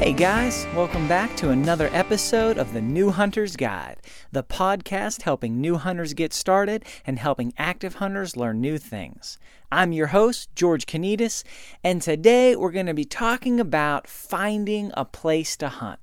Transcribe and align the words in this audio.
Hey 0.00 0.14
guys, 0.14 0.66
welcome 0.74 1.06
back 1.08 1.36
to 1.36 1.50
another 1.50 1.90
episode 1.92 2.56
of 2.56 2.72
the 2.72 2.80
New 2.80 3.10
Hunter's 3.10 3.54
Guide, 3.54 3.98
the 4.32 4.42
podcast 4.42 5.20
helping 5.20 5.60
new 5.60 5.76
hunters 5.76 6.14
get 6.14 6.32
started 6.32 6.86
and 7.06 7.18
helping 7.18 7.52
active 7.58 7.96
hunters 7.96 8.34
learn 8.34 8.62
new 8.62 8.78
things. 8.78 9.38
I'm 9.70 9.92
your 9.92 10.06
host, 10.06 10.48
George 10.56 10.86
Kanitas, 10.86 11.44
and 11.84 12.00
today 12.00 12.56
we're 12.56 12.70
going 12.70 12.86
to 12.86 12.94
be 12.94 13.04
talking 13.04 13.60
about 13.60 14.08
finding 14.08 14.90
a 14.94 15.04
place 15.04 15.54
to 15.58 15.68
hunt. 15.68 15.99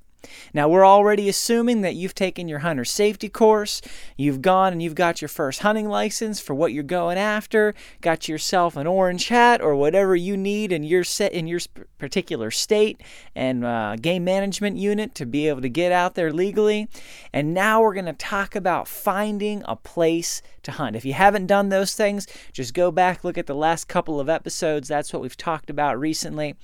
Now, 0.53 0.67
we're 0.67 0.85
already 0.85 1.29
assuming 1.29 1.81
that 1.81 1.95
you've 1.95 2.15
taken 2.15 2.47
your 2.47 2.59
hunter 2.59 2.85
safety 2.85 3.29
course, 3.29 3.81
you've 4.15 4.41
gone 4.41 4.73
and 4.73 4.81
you've 4.81 4.95
got 4.95 5.21
your 5.21 5.29
first 5.29 5.61
hunting 5.61 5.87
license 5.87 6.39
for 6.39 6.53
what 6.53 6.73
you're 6.73 6.83
going 6.83 7.17
after, 7.17 7.73
got 8.01 8.27
yourself 8.27 8.75
an 8.75 8.87
orange 8.87 9.27
hat 9.27 9.61
or 9.61 9.75
whatever 9.75 10.15
you 10.15 10.35
need 10.35 10.71
in 10.71 10.83
your 10.83 11.03
set 11.03 11.33
in 11.33 11.47
your 11.47 11.59
particular 11.97 12.51
state 12.51 13.01
and 13.35 13.63
uh, 13.63 13.95
game 13.95 14.23
management 14.23 14.77
unit 14.77 15.13
to 15.15 15.25
be 15.25 15.47
able 15.47 15.61
to 15.61 15.69
get 15.69 15.91
out 15.91 16.15
there 16.15 16.33
legally. 16.33 16.87
And 17.31 17.53
now 17.53 17.81
we're 17.81 17.93
going 17.93 18.05
to 18.05 18.13
talk 18.13 18.55
about 18.55 18.87
finding 18.87 19.63
a 19.65 19.75
place 19.75 20.41
to 20.63 20.71
hunt. 20.71 20.95
If 20.95 21.05
you 21.05 21.13
haven't 21.13 21.47
done 21.47 21.69
those 21.69 21.93
things, 21.93 22.27
just 22.51 22.73
go 22.73 22.91
back, 22.91 23.23
look 23.23 23.37
at 23.37 23.47
the 23.47 23.55
last 23.55 23.87
couple 23.87 24.19
of 24.19 24.29
episodes. 24.29 24.87
That's 24.87 25.13
what 25.13 25.21
we've 25.21 25.37
talked 25.37 25.69
about 25.69 25.99
recently. 25.99 26.55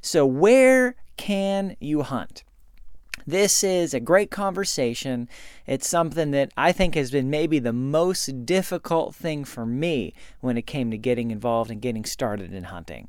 So, 0.00 0.26
where 0.26 0.96
can 1.16 1.76
you 1.80 2.02
hunt? 2.02 2.43
This 3.26 3.64
is 3.64 3.94
a 3.94 4.00
great 4.00 4.30
conversation. 4.30 5.28
It's 5.66 5.88
something 5.88 6.30
that 6.32 6.52
I 6.56 6.72
think 6.72 6.94
has 6.94 7.10
been 7.10 7.30
maybe 7.30 7.58
the 7.58 7.72
most 7.72 8.44
difficult 8.44 9.14
thing 9.14 9.44
for 9.44 9.64
me 9.64 10.12
when 10.40 10.56
it 10.56 10.66
came 10.66 10.90
to 10.90 10.98
getting 10.98 11.30
involved 11.30 11.70
and 11.70 11.80
getting 11.80 12.04
started 12.04 12.52
in 12.52 12.64
hunting. 12.64 13.08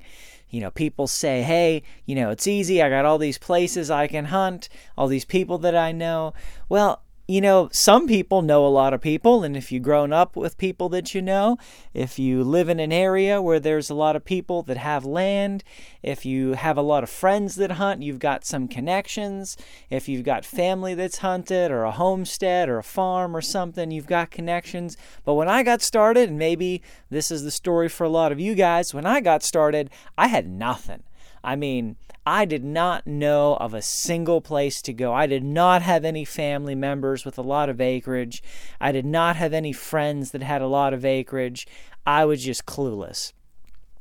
You 0.50 0.62
know, 0.62 0.72
people 0.72 1.08
say, 1.08 1.42
hey, 1.42 1.84
you 2.06 2.16
know, 2.16 2.30
it's 2.30 2.48
easy. 2.48 2.82
I 2.82 2.90
got 2.90 3.06
all 3.06 3.18
these 3.18 3.38
places 3.38 3.92
I 3.92 4.08
can 4.08 4.26
hunt, 4.26 4.70
all 4.98 5.08
these 5.08 5.26
people 5.26 5.58
that 5.60 5.76
I 5.76 5.92
know. 5.92 6.34
Well, 6.70 7.02
you 7.28 7.42
know, 7.42 7.70
some 7.72 8.08
people 8.08 8.44
know 8.44 8.66
a 8.66 8.70
lot 8.70 8.94
of 8.94 9.02
people, 9.02 9.44
and 9.44 9.58
if 9.58 9.72
you've 9.72 9.82
grown 9.82 10.14
up 10.14 10.36
with 10.36 10.60
people 10.60 10.90
that 10.90 11.16
you 11.16 11.22
know, 11.24 11.58
if 11.94 12.20
you 12.20 12.44
live 12.44 12.70
in 12.70 12.80
an 12.80 12.92
area 12.92 13.42
where 13.42 13.60
there's 13.60 13.90
a 13.90 13.96
lot 13.96 14.16
of 14.16 14.24
people 14.24 14.62
that 14.64 14.78
have 14.78 15.06
land, 15.06 15.64
if 16.04 16.24
you 16.24 16.54
have 16.54 16.78
a 16.78 16.84
lot 16.84 17.02
of 17.02 17.10
friends 17.10 17.56
that 17.56 17.72
hunt, 17.72 18.04
you've 18.04 18.20
got 18.20 18.46
some 18.46 18.68
connections, 18.68 19.58
if 19.90 20.08
you've 20.08 20.24
got 20.24 20.46
family 20.46 20.94
that's 20.94 21.18
hunted, 21.20 21.72
or 21.72 21.84
a 21.84 21.92
homestead, 21.92 22.70
or 22.70 22.78
a 22.78 22.84
farm, 22.84 23.36
or 23.36 23.42
something, 23.42 23.90
you've 23.90 24.06
got 24.06 24.30
connections. 24.30 24.96
But 25.24 25.34
when 25.34 25.50
I 25.50 25.64
got 25.64 25.82
started, 25.82 26.30
and 26.30 26.38
maybe 26.38 26.84
this 27.10 27.32
is 27.32 27.44
the 27.44 27.52
story 27.52 27.90
for 27.90 28.04
a 28.04 28.10
lot 28.10 28.32
of 28.32 28.40
you 28.40 28.54
guys, 28.54 28.94
when 28.94 29.08
I 29.08 29.20
got 29.20 29.42
started, 29.42 29.90
I 30.16 30.28
had 30.28 30.48
nothing. 30.48 31.02
I 31.46 31.56
mean, 31.56 31.96
I 32.26 32.46
did 32.46 32.64
not 32.64 33.06
know 33.06 33.56
of 33.58 33.76
a 33.76 33.82
single 33.84 34.42
place 34.42 34.82
to 34.82 34.94
go. 34.94 35.14
I 35.14 35.28
did 35.28 35.44
not 35.44 35.84
have 35.84 36.04
any 36.04 36.26
family 36.26 36.74
members 36.74 37.24
with 37.24 37.38
a 37.38 37.44
lot 37.44 37.70
of 37.70 37.80
acreage. 37.80 38.42
I 38.82 38.92
did 38.92 39.06
not 39.06 39.36
have 39.36 39.54
any 39.54 39.72
friends 39.72 40.32
that 40.32 40.42
had 40.42 40.64
a 40.64 40.68
lot 40.68 40.92
of 40.92 41.06
acreage. 41.06 41.68
I 42.04 42.26
was 42.26 42.44
just 42.44 42.66
clueless. 42.66 43.32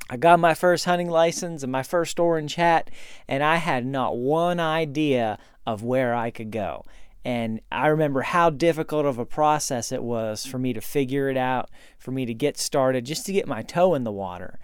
I 0.09 0.17
got 0.17 0.39
my 0.39 0.55
first 0.55 0.85
hunting 0.85 1.09
license 1.09 1.61
and 1.61 1.71
my 1.71 1.83
first 1.83 2.19
orange 2.19 2.55
hat, 2.55 2.89
and 3.27 3.43
I 3.43 3.57
had 3.57 3.85
not 3.85 4.17
one 4.17 4.59
idea 4.59 5.37
of 5.67 5.83
where 5.83 6.15
I 6.15 6.31
could 6.31 6.49
go. 6.49 6.83
And 7.23 7.61
I 7.71 7.87
remember 7.87 8.21
how 8.21 8.49
difficult 8.49 9.05
of 9.05 9.19
a 9.19 9.25
process 9.25 9.91
it 9.91 10.03
was 10.03 10.45
for 10.45 10.57
me 10.57 10.73
to 10.73 10.81
figure 10.81 11.29
it 11.29 11.37
out, 11.37 11.69
for 11.99 12.11
me 12.11 12.25
to 12.25 12.33
get 12.33 12.57
started, 12.57 13.05
just 13.05 13.25
to 13.27 13.33
get 13.33 13.47
my 13.47 13.61
toe 13.61 13.93
in 13.93 14.03
the 14.03 14.11
water. 14.11 14.59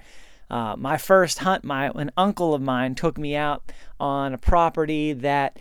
Uh, 0.51 0.75
my 0.77 0.97
first 0.97 1.39
hunt, 1.39 1.63
my 1.63 1.89
an 1.95 2.11
uncle 2.17 2.53
of 2.53 2.61
mine 2.61 2.93
took 2.93 3.17
me 3.17 3.37
out 3.37 3.71
on 4.01 4.33
a 4.33 4.37
property 4.37 5.13
that 5.13 5.57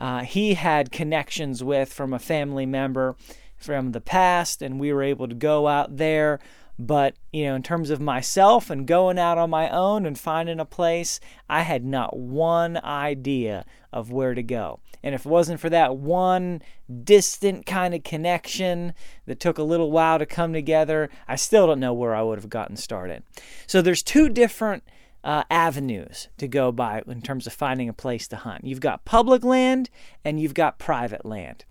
uh, 0.00 0.22
he 0.22 0.54
had 0.54 0.90
connections 0.90 1.62
with 1.62 1.92
from 1.92 2.12
a 2.12 2.18
family 2.18 2.66
member 2.66 3.14
from 3.56 3.92
the 3.92 4.00
past, 4.00 4.60
and 4.60 4.80
we 4.80 4.92
were 4.92 5.04
able 5.04 5.28
to 5.28 5.34
go 5.36 5.68
out 5.68 5.96
there. 5.96 6.40
But, 6.86 7.14
you 7.32 7.44
know, 7.44 7.54
in 7.54 7.62
terms 7.62 7.90
of 7.90 8.00
myself 8.00 8.68
and 8.68 8.88
going 8.88 9.16
out 9.16 9.38
on 9.38 9.50
my 9.50 9.70
own 9.70 10.04
and 10.04 10.18
finding 10.18 10.58
a 10.58 10.64
place, 10.64 11.20
I 11.48 11.62
had 11.62 11.84
not 11.84 12.16
one 12.16 12.76
idea 12.78 13.64
of 13.92 14.10
where 14.10 14.34
to 14.34 14.42
go. 14.42 14.80
And 15.00 15.14
if 15.14 15.24
it 15.24 15.28
wasn't 15.28 15.60
for 15.60 15.70
that 15.70 15.96
one 15.96 16.60
distant 17.04 17.66
kind 17.66 17.94
of 17.94 18.02
connection 18.02 18.94
that 19.26 19.38
took 19.38 19.58
a 19.58 19.62
little 19.62 19.92
while 19.92 20.18
to 20.18 20.26
come 20.26 20.52
together, 20.52 21.08
I 21.28 21.36
still 21.36 21.68
don't 21.68 21.78
know 21.78 21.92
where 21.92 22.16
I 22.16 22.22
would 22.22 22.38
have 22.38 22.50
gotten 22.50 22.76
started. 22.76 23.22
So 23.68 23.80
there's 23.80 24.02
two 24.02 24.28
different 24.28 24.82
uh, 25.22 25.44
avenues 25.50 26.28
to 26.38 26.48
go 26.48 26.72
by 26.72 27.02
in 27.06 27.22
terms 27.22 27.46
of 27.46 27.52
finding 27.52 27.88
a 27.88 27.92
place 27.94 28.26
to 28.28 28.36
hunt. 28.36 28.64
You've 28.64 28.80
got 28.80 29.04
public 29.04 29.44
land 29.44 29.88
and 30.24 30.40
you've 30.40 30.54
got 30.54 30.80
private 30.80 31.24
land. 31.24 31.64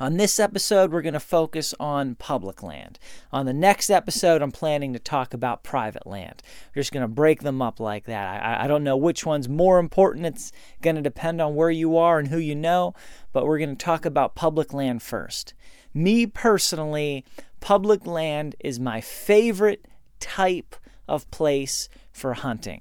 On 0.00 0.16
this 0.16 0.40
episode, 0.40 0.90
we're 0.90 1.02
going 1.02 1.12
to 1.12 1.20
focus 1.20 1.74
on 1.78 2.14
public 2.14 2.62
land. 2.62 2.98
On 3.30 3.44
the 3.44 3.52
next 3.52 3.90
episode, 3.90 4.40
I'm 4.40 4.50
planning 4.50 4.94
to 4.94 4.98
talk 4.98 5.34
about 5.34 5.62
private 5.62 6.06
land. 6.06 6.42
We're 6.74 6.80
just 6.80 6.92
going 6.92 7.02
to 7.02 7.08
break 7.08 7.42
them 7.42 7.60
up 7.60 7.78
like 7.78 8.06
that. 8.06 8.42
I, 8.42 8.64
I 8.64 8.66
don't 8.68 8.84
know 8.84 8.96
which 8.96 9.26
one's 9.26 9.50
more 9.50 9.78
important. 9.78 10.24
It's 10.24 10.50
going 10.80 10.96
to 10.96 11.02
depend 11.02 11.42
on 11.42 11.54
where 11.54 11.70
you 11.70 11.98
are 11.98 12.18
and 12.18 12.28
who 12.28 12.38
you 12.38 12.54
know, 12.54 12.94
but 13.34 13.44
we're 13.44 13.58
going 13.58 13.76
to 13.76 13.84
talk 13.84 14.06
about 14.06 14.34
public 14.34 14.72
land 14.72 15.02
first. 15.02 15.52
Me 15.92 16.26
personally, 16.26 17.22
public 17.60 18.06
land 18.06 18.56
is 18.60 18.80
my 18.80 19.02
favorite 19.02 19.84
type 20.20 20.74
of 21.06 21.30
place 21.30 21.90
for 22.10 22.32
hunting. 22.32 22.80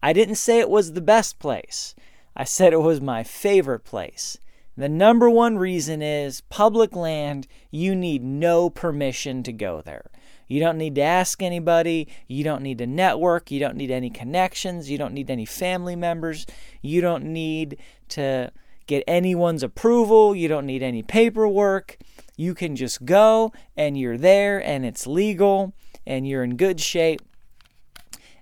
I 0.00 0.12
didn't 0.12 0.36
say 0.36 0.60
it 0.60 0.70
was 0.70 0.92
the 0.92 1.00
best 1.00 1.40
place, 1.40 1.96
I 2.36 2.44
said 2.44 2.72
it 2.72 2.80
was 2.80 3.00
my 3.00 3.24
favorite 3.24 3.84
place. 3.84 4.38
The 4.76 4.88
number 4.88 5.30
one 5.30 5.56
reason 5.56 6.02
is 6.02 6.42
public 6.42 6.94
land, 6.94 7.46
you 7.70 7.94
need 7.94 8.22
no 8.22 8.68
permission 8.68 9.42
to 9.44 9.52
go 9.52 9.80
there. 9.80 10.10
You 10.48 10.60
don't 10.60 10.78
need 10.78 10.94
to 10.96 11.02
ask 11.02 11.42
anybody. 11.42 12.08
You 12.28 12.44
don't 12.44 12.62
need 12.62 12.78
to 12.78 12.86
network. 12.86 13.50
You 13.50 13.58
don't 13.58 13.76
need 13.76 13.90
any 13.90 14.10
connections. 14.10 14.90
You 14.90 14.98
don't 14.98 15.14
need 15.14 15.30
any 15.30 15.44
family 15.44 15.96
members. 15.96 16.46
You 16.82 17.00
don't 17.00 17.24
need 17.24 17.78
to 18.10 18.52
get 18.86 19.02
anyone's 19.08 19.62
approval. 19.62 20.36
You 20.36 20.46
don't 20.46 20.66
need 20.66 20.82
any 20.82 21.02
paperwork. 21.02 21.96
You 22.36 22.54
can 22.54 22.76
just 22.76 23.04
go 23.04 23.52
and 23.76 23.98
you're 23.98 24.18
there 24.18 24.62
and 24.62 24.84
it's 24.84 25.06
legal 25.06 25.74
and 26.06 26.28
you're 26.28 26.44
in 26.44 26.56
good 26.56 26.80
shape. 26.80 27.22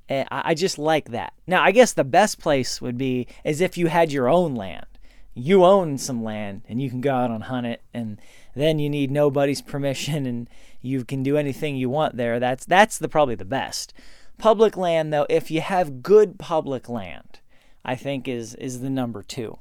Eh, 0.09 0.17
and 0.17 0.29
I 0.31 0.55
just 0.55 0.79
like 0.79 1.11
that. 1.11 1.33
Now, 1.47 1.63
I 1.63 1.71
guess 1.71 1.93
the 1.93 2.05
best 2.05 2.39
place 2.39 2.83
would 2.83 2.99
be 2.99 3.27
as 3.45 3.61
if 3.63 3.79
you 3.79 3.87
had 3.87 4.13
your 4.13 4.29
own 4.29 4.55
land. 4.55 4.87
You 5.35 5.65
own 5.65 5.99
some 5.99 6.23
land 6.23 6.63
and 6.69 6.81
you 6.81 6.89
can 6.89 7.01
go 7.01 7.15
out 7.15 7.31
and 7.31 7.45
hunt 7.45 7.67
it 7.67 7.83
and 7.93 8.21
then 8.55 8.79
you 8.79 8.89
need 8.89 9.11
nobody's 9.11 9.63
permission 9.75 10.27
and 10.27 10.49
you 10.81 11.05
can 11.05 11.23
do 11.23 11.37
anything 11.37 11.77
you 11.77 11.89
want 11.91 12.17
there. 12.17 12.39
That's 12.39 12.65
that's 12.65 12.99
the 12.99 13.09
probably 13.09 13.35
the 13.35 13.45
best. 13.45 13.93
Public 14.39 14.77
land 14.77 15.13
though, 15.13 15.27
if 15.31 15.51
you 15.51 15.61
have 15.61 16.03
good 16.03 16.39
public 16.39 16.89
land, 16.89 17.41
I 17.85 17.95
think 17.95 18.29
is 18.29 18.55
is 18.57 18.81
the 18.81 18.91
number 18.91 19.23
two. 19.23 19.59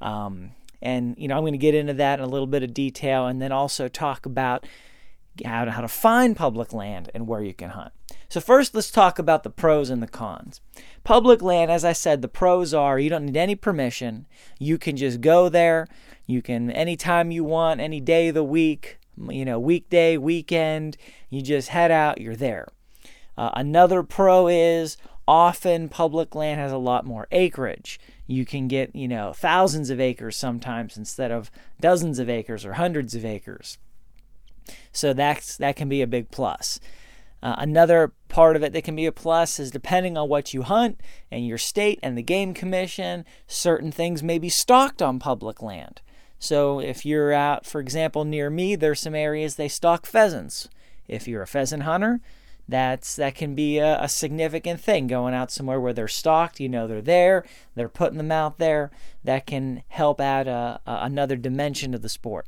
Um, 0.00 0.52
and 0.80 1.16
you 1.18 1.28
know 1.28 1.36
I'm 1.36 1.42
going 1.42 1.52
to 1.52 1.58
get 1.58 1.74
into 1.74 1.94
that 1.94 2.20
in 2.20 2.24
a 2.24 2.28
little 2.28 2.46
bit 2.46 2.62
of 2.62 2.74
detail, 2.74 3.26
and 3.26 3.42
then 3.42 3.52
also 3.52 3.88
talk 3.88 4.26
about 4.26 4.66
how 5.44 5.64
to, 5.64 5.70
how 5.70 5.80
to 5.80 5.88
find 5.88 6.36
public 6.36 6.72
land 6.72 7.10
and 7.14 7.26
where 7.26 7.42
you 7.42 7.54
can 7.54 7.70
hunt. 7.70 7.92
So 8.28 8.40
first, 8.40 8.74
let's 8.74 8.90
talk 8.90 9.18
about 9.18 9.42
the 9.42 9.50
pros 9.50 9.88
and 9.88 10.02
the 10.02 10.06
cons. 10.06 10.60
Public 11.02 11.40
land, 11.40 11.70
as 11.70 11.84
I 11.84 11.92
said, 11.92 12.20
the 12.20 12.28
pros 12.28 12.74
are 12.74 12.98
you 12.98 13.08
don't 13.08 13.26
need 13.26 13.36
any 13.36 13.54
permission. 13.54 14.26
You 14.58 14.76
can 14.76 14.96
just 14.96 15.20
go 15.20 15.48
there. 15.48 15.88
You 16.26 16.42
can 16.42 16.70
anytime 16.70 17.30
you 17.30 17.44
want, 17.44 17.80
any 17.80 18.00
day 18.00 18.28
of 18.28 18.34
the 18.34 18.44
week, 18.44 18.98
you 19.30 19.44
know, 19.44 19.58
weekday, 19.58 20.16
weekend, 20.16 20.96
you 21.30 21.40
just 21.40 21.70
head 21.70 21.90
out, 21.90 22.20
you're 22.20 22.36
there. 22.36 22.68
Uh, 23.36 23.50
another 23.54 24.02
pro 24.02 24.46
is 24.48 24.98
often 25.26 25.88
public 25.88 26.34
land 26.34 26.60
has 26.60 26.72
a 26.72 26.78
lot 26.78 27.06
more 27.06 27.28
acreage. 27.30 28.00
You 28.26 28.44
can 28.44 28.68
get, 28.68 28.94
you 28.94 29.08
know, 29.08 29.32
thousands 29.32 29.90
of 29.90 30.00
acres 30.00 30.36
sometimes 30.36 30.96
instead 30.96 31.30
of 31.30 31.50
dozens 31.80 32.18
of 32.18 32.28
acres 32.28 32.64
or 32.64 32.74
hundreds 32.74 33.14
of 33.14 33.24
acres. 33.24 33.78
So 34.92 35.12
that's 35.12 35.56
that 35.58 35.76
can 35.76 35.88
be 35.88 36.02
a 36.02 36.06
big 36.06 36.30
plus. 36.30 36.80
Uh, 37.42 37.54
another 37.58 38.12
part 38.28 38.56
of 38.56 38.62
it 38.64 38.72
that 38.72 38.82
can 38.82 38.96
be 38.96 39.06
a 39.06 39.12
plus 39.12 39.60
is 39.60 39.70
depending 39.70 40.16
on 40.16 40.28
what 40.28 40.52
you 40.52 40.62
hunt 40.62 41.00
and 41.30 41.46
your 41.46 41.58
state 41.58 42.00
and 42.02 42.18
the 42.18 42.22
game 42.22 42.52
commission, 42.52 43.24
certain 43.46 43.92
things 43.92 44.22
may 44.22 44.38
be 44.38 44.48
stocked 44.48 45.00
on 45.00 45.18
public 45.20 45.62
land. 45.62 46.00
So 46.40 46.80
if 46.80 47.06
you're 47.06 47.32
out, 47.32 47.64
for 47.64 47.80
example, 47.80 48.24
near 48.24 48.50
me, 48.50 48.76
there's 48.76 49.00
some 49.00 49.14
areas 49.14 49.54
they 49.54 49.68
stock 49.68 50.06
pheasants. 50.06 50.68
If 51.06 51.26
you're 51.26 51.42
a 51.42 51.46
pheasant 51.46 51.84
hunter, 51.84 52.20
that's 52.68 53.16
that 53.16 53.34
can 53.34 53.54
be 53.54 53.78
a, 53.78 54.00
a, 54.02 54.08
significant 54.08 54.80
thing 54.80 55.06
going 55.06 55.32
out 55.32 55.50
somewhere 55.50 55.80
where 55.80 55.94
they're 55.94 56.06
stocked 56.06 56.60
you 56.60 56.68
know 56.68 56.86
they're 56.86 57.00
there 57.00 57.44
they're 57.74 57.88
putting 57.88 58.18
them 58.18 58.30
out 58.30 58.58
there 58.58 58.90
that 59.24 59.46
can 59.46 59.82
help 59.88 60.20
add 60.20 60.46
a, 60.46 60.78
a, 60.86 60.98
another 61.02 61.34
dimension 61.34 61.92
to 61.92 61.98
the 61.98 62.10
sport 62.10 62.46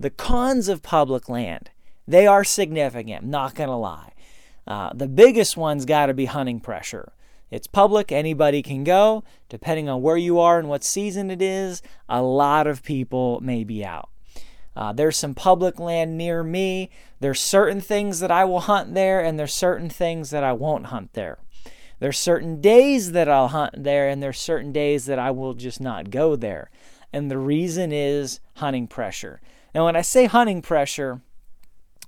the 0.00 0.10
cons 0.10 0.68
of 0.68 0.82
public 0.82 1.28
land 1.28 1.70
they 2.08 2.26
are 2.26 2.42
significant 2.42 3.24
not 3.24 3.54
gonna 3.54 3.78
lie 3.78 4.12
uh, 4.66 4.90
the 4.94 5.08
biggest 5.08 5.56
one's 5.56 5.84
got 5.84 6.06
to 6.06 6.14
be 6.14 6.24
hunting 6.26 6.58
pressure 6.58 7.12
it's 7.50 7.66
public, 7.66 8.12
anybody 8.12 8.62
can 8.62 8.84
go. 8.84 9.24
Depending 9.48 9.88
on 9.88 10.02
where 10.02 10.16
you 10.16 10.38
are 10.38 10.58
and 10.58 10.68
what 10.68 10.84
season 10.84 11.30
it 11.30 11.42
is, 11.42 11.82
a 12.08 12.22
lot 12.22 12.66
of 12.66 12.84
people 12.84 13.40
may 13.40 13.64
be 13.64 13.84
out. 13.84 14.08
Uh, 14.76 14.92
there's 14.92 15.16
some 15.16 15.34
public 15.34 15.80
land 15.80 16.16
near 16.16 16.44
me. 16.44 16.90
There's 17.18 17.40
certain 17.40 17.80
things 17.80 18.20
that 18.20 18.30
I 18.30 18.44
will 18.44 18.60
hunt 18.60 18.94
there, 18.94 19.22
and 19.22 19.38
there's 19.38 19.52
certain 19.52 19.90
things 19.90 20.30
that 20.30 20.44
I 20.44 20.52
won't 20.52 20.86
hunt 20.86 21.12
there. 21.14 21.38
There's 21.98 22.18
certain 22.18 22.60
days 22.60 23.12
that 23.12 23.28
I'll 23.28 23.48
hunt 23.48 23.82
there, 23.82 24.08
and 24.08 24.22
there's 24.22 24.38
certain 24.38 24.72
days 24.72 25.06
that 25.06 25.18
I 25.18 25.32
will 25.32 25.54
just 25.54 25.80
not 25.80 26.10
go 26.10 26.36
there. 26.36 26.70
And 27.12 27.30
the 27.30 27.36
reason 27.36 27.90
is 27.92 28.38
hunting 28.54 28.86
pressure. 28.86 29.40
Now, 29.74 29.84
when 29.84 29.96
I 29.96 30.02
say 30.02 30.26
hunting 30.26 30.62
pressure, 30.62 31.20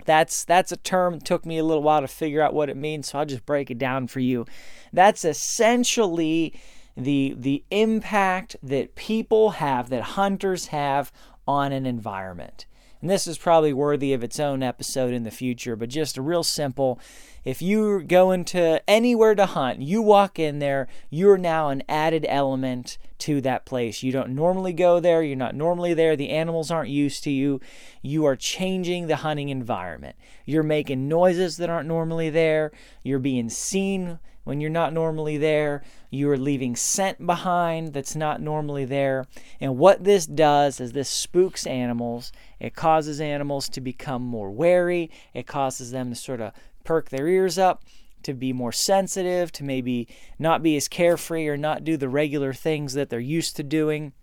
that's 0.05 0.43
that's 0.43 0.71
a 0.71 0.77
term 0.77 1.15
that 1.15 1.25
took 1.25 1.45
me 1.45 1.57
a 1.57 1.63
little 1.63 1.83
while 1.83 2.01
to 2.01 2.07
figure 2.07 2.41
out 2.41 2.53
what 2.53 2.69
it 2.69 2.77
means, 2.77 3.09
so 3.09 3.19
I'll 3.19 3.25
just 3.25 3.45
break 3.45 3.71
it 3.71 3.77
down 3.77 4.07
for 4.07 4.19
you. 4.19 4.45
That's 4.91 5.23
essentially 5.23 6.53
the 6.95 7.35
the 7.37 7.63
impact 7.71 8.55
that 8.61 8.95
people 8.95 9.51
have 9.51 9.89
that 9.89 10.03
hunters 10.03 10.67
have 10.67 11.11
on 11.47 11.71
an 11.71 11.85
environment. 11.85 12.65
And 13.03 13.09
this 13.09 13.27
is 13.27 13.37
probably 13.37 13.73
worthy 13.73 14.13
of 14.13 14.23
its 14.23 14.39
own 14.39 14.63
episode 14.63 15.13
in 15.13 15.25
the 15.25 15.29
future, 15.29 15.75
but 15.75 15.89
just 15.89 16.17
a 16.17 16.21
real 16.21 16.41
simple 16.41 17.01
if 17.43 17.61
you 17.61 18.01
go 18.01 18.31
into 18.31 18.81
anywhere 18.89 19.35
to 19.35 19.45
hunt, 19.45 19.81
you 19.81 20.01
walk 20.01 20.39
in 20.39 20.59
there, 20.59 20.87
you're 21.09 21.37
now 21.37 21.67
an 21.67 21.83
added 21.89 22.25
element 22.29 22.97
to 23.17 23.41
that 23.41 23.65
place. 23.65 24.03
You 24.03 24.13
don't 24.13 24.29
normally 24.29 24.71
go 24.71 25.01
there, 25.01 25.21
you're 25.21 25.35
not 25.35 25.53
normally 25.53 25.93
there, 25.93 26.15
the 26.15 26.29
animals 26.29 26.71
aren't 26.71 26.89
used 26.89 27.25
to 27.25 27.29
you. 27.29 27.59
You 28.01 28.23
are 28.25 28.37
changing 28.37 29.07
the 29.07 29.17
hunting 29.17 29.49
environment. 29.49 30.15
You're 30.45 30.63
making 30.63 31.09
noises 31.09 31.57
that 31.57 31.69
aren't 31.69 31.89
normally 31.89 32.29
there, 32.29 32.71
you're 33.03 33.19
being 33.19 33.49
seen 33.49 34.19
when 34.43 34.59
you're 34.59 34.69
not 34.69 34.93
normally 34.93 35.37
there. 35.37 35.83
You 36.09 36.29
are 36.29 36.37
leaving 36.37 36.75
scent 36.75 37.25
behind 37.25 37.93
that's 37.93 38.15
not 38.15 38.41
normally 38.41 38.85
there. 38.85 39.25
And 39.59 39.77
what 39.77 40.03
this 40.03 40.25
does 40.25 40.79
is 40.79 40.91
this 40.91 41.09
spooks 41.09 41.65
animals. 41.65 42.31
It 42.63 42.75
causes 42.75 43.19
animals 43.19 43.67
to 43.69 43.81
become 43.81 44.21
more 44.21 44.49
wary. 44.49 45.11
It 45.33 45.45
causes 45.45 45.91
them 45.91 46.09
to 46.11 46.15
sort 46.15 46.39
of 46.39 46.53
perk 46.85 47.09
their 47.09 47.27
ears 47.27 47.57
up, 47.57 47.83
to 48.23 48.33
be 48.33 48.53
more 48.53 48.71
sensitive, 48.71 49.51
to 49.51 49.65
maybe 49.65 50.07
not 50.39 50.63
be 50.63 50.77
as 50.77 50.87
carefree 50.87 51.49
or 51.49 51.57
not 51.57 51.83
do 51.83 51.97
the 51.97 52.07
regular 52.07 52.53
things 52.53 52.93
that 52.93 53.09
they're 53.09 53.19
used 53.19 53.57
to 53.57 53.63
doing. 53.63 54.13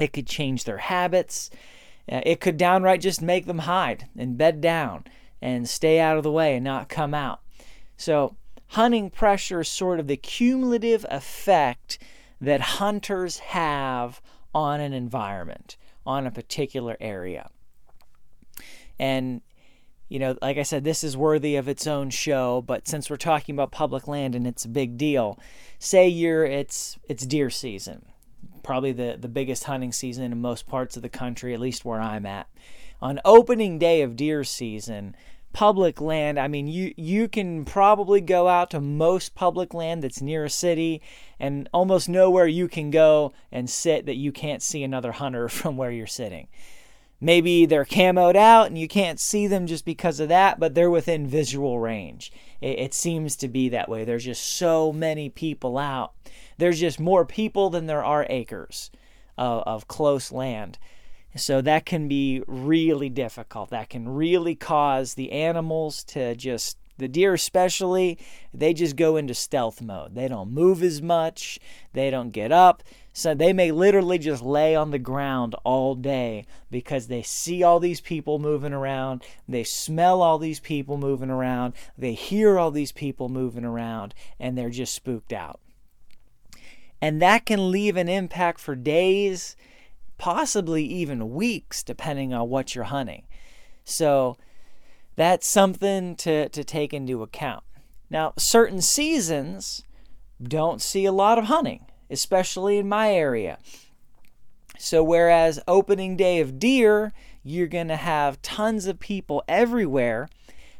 It 0.00 0.12
could 0.12 0.26
change 0.26 0.64
their 0.64 0.78
habits. 0.78 1.48
Uh, 2.10 2.22
it 2.26 2.40
could 2.40 2.56
downright 2.56 3.02
just 3.02 3.22
make 3.22 3.46
them 3.46 3.60
hide 3.60 4.08
and 4.18 4.36
bed 4.36 4.60
down 4.60 5.04
and 5.40 5.68
stay 5.68 6.00
out 6.00 6.16
of 6.16 6.24
the 6.24 6.32
way 6.32 6.56
and 6.56 6.64
not 6.64 6.88
come 6.88 7.14
out. 7.14 7.40
So, 7.96 8.34
hunting 8.70 9.10
pressure 9.10 9.60
is 9.60 9.68
sort 9.68 10.00
of 10.00 10.08
the 10.08 10.16
cumulative 10.16 11.06
effect 11.08 12.00
that 12.40 12.60
hunters 12.60 13.38
have 13.38 14.20
on 14.52 14.80
an 14.80 14.92
environment, 14.92 15.76
on 16.04 16.26
a 16.26 16.32
particular 16.32 16.96
area. 16.98 17.48
And 19.00 19.40
you 20.10 20.18
know, 20.18 20.36
like 20.42 20.58
I 20.58 20.62
said, 20.62 20.84
this 20.84 21.02
is 21.02 21.16
worthy 21.16 21.56
of 21.56 21.68
its 21.68 21.86
own 21.86 22.10
show, 22.10 22.62
but 22.66 22.86
since 22.86 23.08
we're 23.08 23.16
talking 23.16 23.54
about 23.54 23.70
public 23.70 24.06
land 24.06 24.34
and 24.34 24.46
it's 24.46 24.64
a 24.64 24.68
big 24.68 24.98
deal, 24.98 25.38
say 25.78 26.06
you're 26.06 26.44
it's 26.44 26.98
it's 27.08 27.24
deer 27.24 27.48
season. 27.48 28.04
Probably 28.62 28.92
the, 28.92 29.16
the 29.18 29.28
biggest 29.28 29.64
hunting 29.64 29.90
season 29.90 30.24
in 30.24 30.40
most 30.40 30.66
parts 30.66 30.96
of 30.96 31.02
the 31.02 31.08
country, 31.08 31.54
at 31.54 31.60
least 31.60 31.84
where 31.84 32.00
I'm 32.00 32.26
at. 32.26 32.46
On 33.00 33.20
opening 33.24 33.78
day 33.78 34.02
of 34.02 34.16
deer 34.16 34.44
season, 34.44 35.16
public 35.54 35.98
land, 36.00 36.38
I 36.38 36.46
mean 36.46 36.66
you 36.66 36.92
you 36.96 37.26
can 37.26 37.64
probably 37.64 38.20
go 38.20 38.48
out 38.48 38.70
to 38.72 38.80
most 38.80 39.34
public 39.34 39.72
land 39.72 40.02
that's 40.02 40.20
near 40.20 40.44
a 40.44 40.50
city 40.50 41.00
and 41.38 41.70
almost 41.72 42.08
nowhere 42.08 42.48
you 42.48 42.68
can 42.68 42.90
go 42.90 43.32
and 43.50 43.70
sit 43.70 44.04
that 44.04 44.16
you 44.16 44.30
can't 44.30 44.60
see 44.60 44.82
another 44.82 45.12
hunter 45.12 45.48
from 45.58 45.78
where 45.78 45.90
you're 45.90 46.06
sitting. 46.06 46.48
Maybe 47.20 47.66
they're 47.66 47.84
camoed 47.84 48.36
out 48.36 48.68
and 48.68 48.78
you 48.78 48.88
can't 48.88 49.20
see 49.20 49.46
them 49.46 49.66
just 49.66 49.84
because 49.84 50.20
of 50.20 50.28
that, 50.30 50.58
but 50.58 50.74
they're 50.74 50.90
within 50.90 51.26
visual 51.26 51.78
range. 51.78 52.32
It, 52.60 52.78
it, 52.78 52.94
seems 52.94 53.36
to 53.36 53.48
be 53.48 53.68
that 53.68 53.88
way. 53.88 54.04
There's 54.04 54.24
just 54.24 54.56
so 54.56 54.92
many 54.92 55.28
people 55.28 55.76
out. 55.76 56.12
There's 56.56 56.80
just 56.80 56.98
more 56.98 57.26
people 57.26 57.68
than 57.68 57.86
there 57.86 58.04
are 58.04 58.26
acres 58.30 58.90
of, 59.36 59.62
of 59.66 59.88
close 59.88 60.32
land. 60.32 60.78
So 61.36 61.60
that 61.60 61.84
can 61.86 62.08
be 62.08 62.42
really 62.46 63.10
difficult. 63.10 63.70
That 63.70 63.90
can 63.90 64.08
really 64.08 64.54
cause 64.54 65.14
the 65.14 65.30
animals 65.32 66.02
to 66.04 66.34
just 66.34 66.78
the 67.00 67.08
deer, 67.08 67.34
especially, 67.34 68.18
they 68.54 68.72
just 68.72 68.94
go 68.94 69.16
into 69.16 69.34
stealth 69.34 69.82
mode. 69.82 70.14
They 70.14 70.28
don't 70.28 70.52
move 70.52 70.82
as 70.82 71.02
much, 71.02 71.58
they 71.92 72.10
don't 72.10 72.30
get 72.30 72.52
up. 72.52 72.82
So 73.12 73.34
they 73.34 73.52
may 73.52 73.72
literally 73.72 74.18
just 74.18 74.42
lay 74.42 74.76
on 74.76 74.92
the 74.92 74.98
ground 74.98 75.56
all 75.64 75.94
day 75.94 76.46
because 76.70 77.08
they 77.08 77.22
see 77.22 77.62
all 77.62 77.80
these 77.80 78.00
people 78.00 78.38
moving 78.38 78.72
around, 78.72 79.24
they 79.48 79.64
smell 79.64 80.22
all 80.22 80.38
these 80.38 80.60
people 80.60 80.96
moving 80.96 81.30
around, 81.30 81.74
they 81.98 82.12
hear 82.12 82.58
all 82.58 82.70
these 82.70 82.92
people 82.92 83.28
moving 83.28 83.64
around, 83.64 84.14
and 84.38 84.56
they're 84.56 84.70
just 84.70 84.94
spooked 84.94 85.32
out. 85.32 85.60
And 87.02 87.20
that 87.20 87.46
can 87.46 87.70
leave 87.70 87.96
an 87.96 88.08
impact 88.08 88.60
for 88.60 88.76
days, 88.76 89.56
possibly 90.16 90.84
even 90.84 91.30
weeks, 91.30 91.82
depending 91.82 92.32
on 92.32 92.48
what 92.48 92.74
you're 92.74 92.84
hunting. 92.84 93.24
So, 93.84 94.36
that's 95.16 95.50
something 95.50 96.14
to, 96.16 96.48
to 96.48 96.64
take 96.64 96.94
into 96.94 97.22
account. 97.22 97.64
Now, 98.08 98.32
certain 98.38 98.80
seasons 98.80 99.84
don't 100.42 100.80
see 100.80 101.04
a 101.04 101.12
lot 101.12 101.38
of 101.38 101.44
hunting, 101.44 101.86
especially 102.10 102.78
in 102.78 102.88
my 102.88 103.12
area. 103.12 103.58
So, 104.78 105.02
whereas 105.02 105.60
opening 105.68 106.16
day 106.16 106.40
of 106.40 106.58
deer, 106.58 107.12
you're 107.42 107.66
going 107.66 107.88
to 107.88 107.96
have 107.96 108.42
tons 108.42 108.86
of 108.86 109.00
people 109.00 109.42
everywhere, 109.48 110.28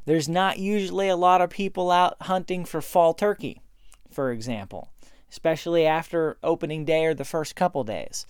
There's 0.06 0.28
not 0.28 0.58
usually 0.58 1.08
a 1.08 1.16
lot 1.16 1.42
of 1.42 1.50
people 1.50 1.90
out 1.90 2.16
hunting 2.22 2.64
for 2.64 2.80
fall 2.80 3.14
turkey, 3.14 3.60
for 4.10 4.32
example, 4.32 4.88
especially 5.30 5.86
after 5.86 6.38
opening 6.42 6.84
day 6.84 7.04
or 7.04 7.14
the 7.14 7.24
first 7.24 7.54
couple 7.54 7.84
days. 7.84 8.26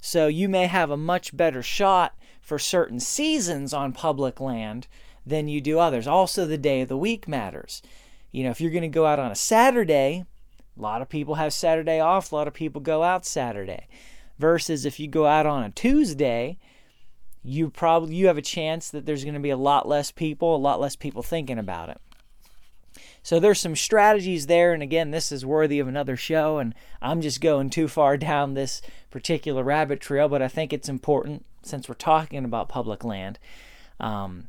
So 0.00 0.26
you 0.26 0.48
may 0.48 0.66
have 0.66 0.90
a 0.90 0.96
much 0.96 1.36
better 1.36 1.62
shot 1.62 2.14
for 2.40 2.58
certain 2.58 3.00
seasons 3.00 3.74
on 3.74 3.92
public 3.92 4.40
land 4.40 4.86
than 5.26 5.48
you 5.48 5.60
do 5.60 5.78
others. 5.78 6.06
Also, 6.06 6.46
the 6.46 6.58
day 6.58 6.80
of 6.80 6.88
the 6.88 6.96
week 6.96 7.28
matters. 7.28 7.82
You 8.30 8.44
know, 8.44 8.50
if 8.50 8.60
you're 8.60 8.70
going 8.70 8.82
to 8.82 8.88
go 8.88 9.06
out 9.06 9.18
on 9.18 9.30
a 9.30 9.36
Saturday, 9.36 10.24
a 10.76 10.82
lot 10.82 11.02
of 11.02 11.08
people 11.08 11.34
have 11.36 11.52
Saturday 11.52 12.00
off, 12.00 12.32
a 12.32 12.34
lot 12.34 12.48
of 12.48 12.54
people 12.54 12.80
go 12.80 13.02
out 13.02 13.26
Saturday. 13.26 13.88
Versus 14.38 14.84
if 14.84 14.98
you 14.98 15.06
go 15.06 15.26
out 15.26 15.46
on 15.46 15.62
a 15.62 15.70
Tuesday, 15.70 16.58
you 17.44 17.70
probably 17.70 18.14
you 18.14 18.26
have 18.26 18.38
a 18.38 18.42
chance 18.42 18.90
that 18.90 19.04
there's 19.04 19.24
going 19.24 19.34
to 19.34 19.40
be 19.40 19.50
a 19.50 19.56
lot 19.56 19.86
less 19.86 20.10
people, 20.10 20.54
a 20.54 20.56
lot 20.56 20.80
less 20.80 20.96
people 20.96 21.22
thinking 21.22 21.58
about 21.58 21.90
it. 21.90 22.00
So 23.22 23.38
there's 23.38 23.60
some 23.60 23.76
strategies 23.76 24.46
there 24.46 24.72
and 24.72 24.82
again 24.82 25.10
this 25.10 25.30
is 25.30 25.46
worthy 25.46 25.78
of 25.78 25.86
another 25.88 26.16
show 26.16 26.58
and 26.58 26.74
I'm 27.00 27.20
just 27.20 27.40
going 27.40 27.70
too 27.70 27.88
far 27.88 28.16
down 28.16 28.54
this 28.54 28.82
particular 29.10 29.62
rabbit 29.62 30.00
trail, 30.00 30.28
but 30.28 30.42
I 30.42 30.48
think 30.48 30.72
it's 30.72 30.88
important 30.88 31.44
since 31.62 31.88
we're 31.88 31.94
talking 31.94 32.44
about 32.44 32.68
public 32.68 33.04
land. 33.04 33.38
Um, 34.00 34.48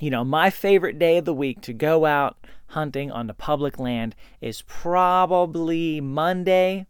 you 0.00 0.10
know, 0.10 0.24
my 0.24 0.50
favorite 0.50 0.98
day 0.98 1.18
of 1.18 1.24
the 1.24 1.34
week 1.34 1.60
to 1.62 1.72
go 1.72 2.04
out 2.04 2.36
hunting 2.68 3.10
on 3.10 3.26
the 3.26 3.34
public 3.34 3.78
land 3.78 4.14
is 4.40 4.62
probably 4.62 6.00
Monday, 6.00 6.86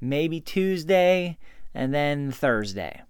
maybe 0.00 0.40
Tuesday, 0.40 1.38
and 1.74 1.92
then 1.92 2.30
Thursday. 2.30 3.02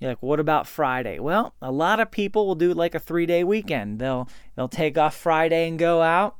You're 0.00 0.12
like, 0.12 0.22
what 0.22 0.40
about 0.40 0.66
Friday? 0.66 1.18
Well, 1.18 1.54
a 1.60 1.72
lot 1.72 2.00
of 2.00 2.10
people 2.10 2.46
will 2.46 2.54
do 2.54 2.72
like 2.72 2.94
a 2.94 3.00
three 3.00 3.26
day 3.26 3.42
weekend. 3.42 3.98
They'll 3.98 4.28
they'll 4.54 4.68
take 4.68 4.96
off 4.96 5.16
Friday 5.16 5.68
and 5.68 5.78
go 5.78 6.02
out, 6.02 6.36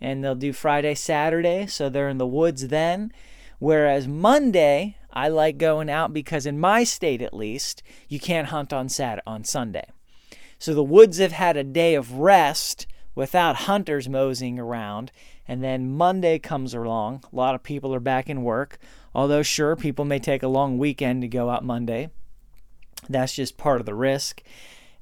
and 0.00 0.22
they'll 0.22 0.34
do 0.34 0.52
Friday, 0.52 0.94
Saturday, 0.94 1.66
so 1.66 1.88
they're 1.88 2.08
in 2.08 2.18
the 2.18 2.26
woods 2.26 2.68
then. 2.68 3.12
Whereas 3.58 4.06
Monday, 4.08 4.96
I 5.12 5.28
like 5.28 5.58
going 5.58 5.90
out 5.90 6.12
because 6.12 6.46
in 6.46 6.58
my 6.58 6.84
state 6.84 7.20
at 7.20 7.34
least, 7.34 7.82
you 8.08 8.20
can't 8.20 8.48
hunt 8.48 8.72
on 8.72 8.88
Saturday 8.88 9.22
on 9.26 9.44
Sunday. 9.44 9.86
So 10.60 10.74
the 10.74 10.84
woods 10.84 11.18
have 11.18 11.32
had 11.32 11.56
a 11.56 11.64
day 11.64 11.94
of 11.94 12.12
rest 12.12 12.86
without 13.14 13.56
hunters 13.56 14.08
moseying 14.08 14.58
around. 14.58 15.10
And 15.48 15.64
then 15.64 15.96
Monday 15.96 16.38
comes 16.38 16.74
along. 16.74 17.24
A 17.32 17.34
lot 17.34 17.54
of 17.54 17.62
people 17.62 17.94
are 17.94 18.00
back 18.00 18.28
in 18.28 18.42
work. 18.42 18.78
Although, 19.14 19.42
sure, 19.42 19.74
people 19.74 20.04
may 20.04 20.18
take 20.18 20.42
a 20.42 20.48
long 20.48 20.76
weekend 20.76 21.22
to 21.22 21.28
go 21.28 21.48
out 21.48 21.64
Monday. 21.64 22.10
That's 23.08 23.34
just 23.34 23.56
part 23.56 23.80
of 23.80 23.86
the 23.86 23.94
risk. 23.94 24.42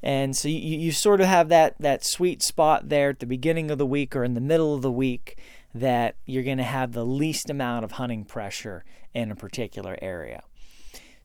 And 0.01 0.37
so 0.37 0.47
you, 0.47 0.79
you 0.79 0.93
sort 0.93 1.21
of 1.21 1.27
have 1.27 1.49
that, 1.49 1.75
that 1.81 2.05
sweet 2.05 2.41
spot 2.41 2.89
there 2.89 3.11
at 3.11 3.19
the 3.19 3.27
beginning 3.27 3.71
of 3.73 3.79
the 3.79 3.87
week 3.87 4.15
or 4.15 4.23
in 4.23 4.35
the 4.35 4.41
middle 4.41 4.75
of 4.77 4.83
the 4.83 4.93
week 4.93 5.39
that 5.75 6.15
you're 6.25 6.45
going 6.45 6.59
to 6.59 6.63
have 6.63 6.93
the 6.93 7.05
least 7.05 7.51
amount 7.51 7.85
of 7.85 7.93
hunting 7.93 8.25
pressure 8.25 8.85
in 9.13 9.33
a 9.33 9.37
particular 9.37 9.99
area. 10.01 10.45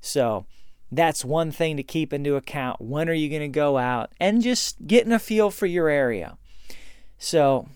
So 0.02 0.48
that's 0.97 1.25
one 1.25 1.51
thing 1.51 1.77
to 1.77 1.83
keep 1.83 2.13
into 2.13 2.35
account. 2.35 2.81
When 2.81 3.09
are 3.09 3.13
you 3.13 3.29
going 3.29 3.41
to 3.41 3.47
go 3.47 3.77
out? 3.77 4.12
And 4.19 4.41
just 4.41 4.88
getting 4.88 5.12
a 5.12 5.19
feel 5.19 5.50
for 5.50 5.65
your 5.65 5.89
area. 5.89 6.38
So 7.17 7.67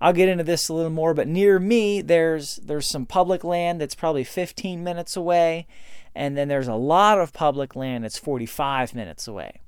I'll 0.00 0.12
get 0.12 0.28
into 0.28 0.44
this 0.44 0.68
a 0.68 0.74
little 0.74 0.90
more, 0.90 1.14
but 1.14 1.28
near 1.28 1.58
me 1.58 2.02
there's 2.02 2.56
there's 2.56 2.86
some 2.86 3.06
public 3.06 3.42
land 3.42 3.80
that's 3.80 3.94
probably 3.94 4.22
15 4.22 4.84
minutes 4.84 5.16
away, 5.16 5.66
and 6.14 6.36
then 6.36 6.48
there's 6.48 6.68
a 6.68 6.74
lot 6.74 7.18
of 7.18 7.32
public 7.32 7.74
land 7.74 8.04
that's 8.04 8.18
45 8.18 8.94
minutes 8.94 9.26
away. 9.26 9.60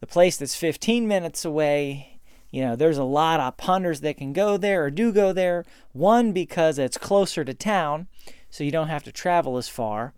The 0.00 0.06
place 0.06 0.38
that's 0.38 0.56
15 0.56 1.06
minutes 1.06 1.44
away, 1.44 2.20
you 2.50 2.62
know, 2.62 2.74
there's 2.74 2.96
a 2.96 3.04
lot 3.04 3.38
of 3.38 3.58
punters 3.58 4.00
that 4.00 4.16
can 4.16 4.32
go 4.32 4.56
there 4.56 4.84
or 4.84 4.90
do 4.90 5.12
go 5.12 5.32
there. 5.32 5.66
One 5.92 6.32
because 6.32 6.78
it's 6.78 6.96
closer 6.96 7.44
to 7.44 7.52
town, 7.52 8.08
so 8.48 8.64
you 8.64 8.70
don't 8.70 8.88
have 8.88 9.04
to 9.04 9.12
travel 9.12 9.58
as 9.58 9.68
far, 9.68 10.14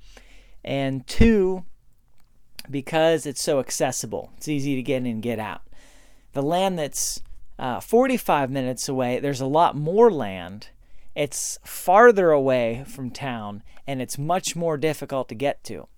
and 0.64 1.06
two 1.06 1.64
because 2.70 3.26
it's 3.26 3.42
so 3.42 3.58
accessible. 3.58 4.32
It's 4.36 4.48
easy 4.48 4.74
to 4.76 4.82
get 4.82 4.98
in 4.98 5.06
and 5.06 5.22
get 5.22 5.38
out. 5.38 5.62
The 6.32 6.42
land 6.42 6.78
that's 6.78 7.22
uh, 7.58 7.80
45 7.80 8.50
minutes 8.50 8.88
away, 8.88 9.20
there's 9.20 9.40
a 9.40 9.46
lot 9.46 9.76
more 9.76 10.10
land. 10.10 10.68
It's 11.14 11.58
farther 11.64 12.30
away 12.30 12.84
from 12.86 13.10
town 13.10 13.62
and 13.86 14.00
it's 14.00 14.18
much 14.18 14.56
more 14.56 14.76
difficult 14.76 15.28
to 15.28 15.34
get 15.34 15.62
to. 15.64 15.88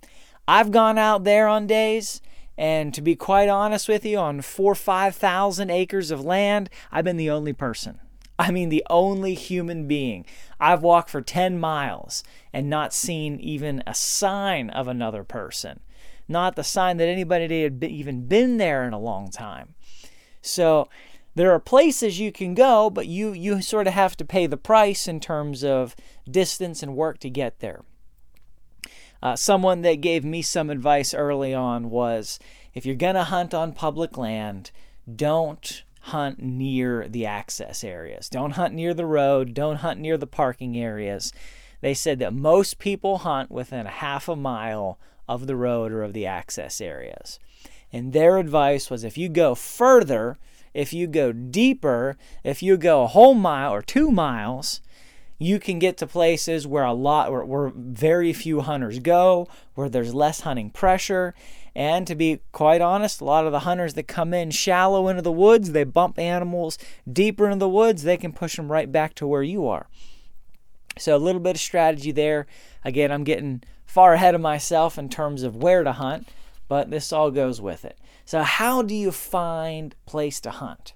I've 0.46 0.70
gone 0.70 0.98
out 0.98 1.24
there 1.24 1.48
on 1.48 1.66
days, 1.66 2.20
and 2.56 2.92
to 2.94 3.00
be 3.00 3.16
quite 3.16 3.48
honest 3.48 3.88
with 3.88 4.04
you, 4.04 4.18
on 4.18 4.42
four 4.42 4.72
or 4.72 4.74
5,000 4.74 5.70
acres 5.70 6.10
of 6.10 6.24
land, 6.24 6.68
I've 6.92 7.04
been 7.04 7.16
the 7.16 7.30
only 7.30 7.52
person. 7.52 7.98
I 8.38 8.50
mean, 8.50 8.68
the 8.68 8.84
only 8.90 9.34
human 9.34 9.86
being. 9.86 10.26
I've 10.60 10.82
walked 10.82 11.08
for 11.10 11.20
10 11.20 11.58
miles 11.58 12.24
and 12.52 12.68
not 12.68 12.92
seen 12.92 13.38
even 13.40 13.82
a 13.86 13.94
sign 13.94 14.70
of 14.70 14.88
another 14.88 15.24
person, 15.24 15.80
not 16.28 16.56
the 16.56 16.64
sign 16.64 16.96
that 16.98 17.08
anybody 17.08 17.62
had 17.62 17.82
even 17.84 18.26
been 18.26 18.56
there 18.56 18.84
in 18.84 18.92
a 18.92 18.98
long 18.98 19.30
time. 19.30 19.74
So, 20.42 20.88
there 21.34 21.52
are 21.52 21.58
places 21.58 22.20
you 22.20 22.30
can 22.30 22.54
go, 22.54 22.90
but 22.90 23.06
you 23.06 23.32
you 23.32 23.60
sort 23.60 23.86
of 23.86 23.94
have 23.94 24.16
to 24.18 24.24
pay 24.24 24.46
the 24.46 24.56
price 24.56 25.08
in 25.08 25.18
terms 25.20 25.64
of 25.64 25.96
distance 26.30 26.82
and 26.82 26.94
work 26.96 27.18
to 27.20 27.30
get 27.30 27.60
there. 27.60 27.82
Uh, 29.22 29.34
someone 29.34 29.82
that 29.82 30.02
gave 30.02 30.24
me 30.24 30.42
some 30.42 30.70
advice 30.70 31.14
early 31.14 31.54
on 31.54 31.90
was 31.90 32.38
if 32.74 32.84
you're 32.84 32.94
going 32.94 33.14
to 33.14 33.24
hunt 33.24 33.54
on 33.54 33.72
public 33.72 34.18
land, 34.18 34.70
don't 35.12 35.82
hunt 36.00 36.42
near 36.42 37.08
the 37.08 37.24
access 37.24 37.82
areas. 37.82 38.28
Don't 38.28 38.52
hunt 38.52 38.74
near 38.74 38.92
the 38.92 39.06
road. 39.06 39.54
Don't 39.54 39.76
hunt 39.76 39.98
near 39.98 40.18
the 40.18 40.26
parking 40.26 40.76
areas. 40.76 41.32
They 41.80 41.94
said 41.94 42.18
that 42.18 42.34
most 42.34 42.78
people 42.78 43.18
hunt 43.18 43.50
within 43.50 43.86
a 43.86 43.90
half 43.90 44.28
a 44.28 44.36
mile 44.36 44.98
of 45.28 45.46
the 45.46 45.56
road 45.56 45.92
or 45.92 46.02
of 46.02 46.12
the 46.12 46.26
access 46.26 46.80
areas. 46.80 47.38
And 47.92 48.12
their 48.12 48.38
advice 48.38 48.90
was 48.90 49.04
if 49.04 49.16
you 49.16 49.28
go 49.28 49.54
further, 49.54 50.36
if 50.74 50.92
you 50.92 51.06
go 51.06 51.32
deeper, 51.32 52.16
if 52.42 52.62
you 52.62 52.76
go 52.76 53.04
a 53.04 53.08
whole 53.08 53.34
mile 53.34 53.72
or 53.72 53.82
two 53.82 54.10
miles, 54.10 54.80
you 55.38 55.58
can 55.58 55.78
get 55.78 55.96
to 55.98 56.06
places 56.06 56.66
where 56.66 56.84
a 56.84 56.92
lot 56.92 57.30
where, 57.30 57.44
where, 57.44 57.72
very 57.74 58.32
few 58.32 58.60
hunters 58.60 58.98
go 58.98 59.48
where 59.74 59.88
there's 59.88 60.14
less 60.14 60.40
hunting 60.40 60.70
pressure. 60.70 61.34
And 61.76 62.06
to 62.06 62.14
be 62.14 62.40
quite 62.52 62.80
honest 62.80 63.20
a 63.20 63.24
lot 63.24 63.46
of 63.46 63.52
the 63.52 63.60
hunters 63.60 63.94
that 63.94 64.08
come 64.08 64.32
in 64.32 64.50
shallow 64.50 65.08
into 65.08 65.22
the 65.22 65.32
woods 65.32 65.72
they 65.72 65.84
bump 65.84 66.18
animals 66.18 66.78
deeper 67.10 67.46
into 67.46 67.58
the 67.58 67.68
woods 67.68 68.02
they 68.02 68.16
can 68.16 68.32
push 68.32 68.56
them 68.56 68.70
right 68.70 68.90
back 68.90 69.14
to 69.16 69.26
where 69.26 69.42
you 69.42 69.66
are. 69.66 69.88
So 70.98 71.16
a 71.16 71.18
little 71.18 71.40
bit 71.40 71.56
of 71.56 71.60
strategy 71.60 72.12
there. 72.12 72.46
Again 72.84 73.10
i'm 73.10 73.24
getting 73.24 73.62
far 73.94 74.14
ahead 74.14 74.34
of 74.34 74.40
myself 74.40 74.98
in 74.98 75.08
terms 75.08 75.42
of 75.42 75.56
where 75.56 75.84
to 75.84 75.92
hunt 75.92 76.28
but 76.68 76.90
this 76.90 77.12
all 77.12 77.30
goes 77.30 77.60
with 77.60 77.84
it 77.84 77.98
so, 78.24 78.42
how 78.42 78.82
do 78.82 78.94
you 78.94 79.10
find 79.10 79.94
place 80.06 80.40
to 80.40 80.50
hunt? 80.50 80.94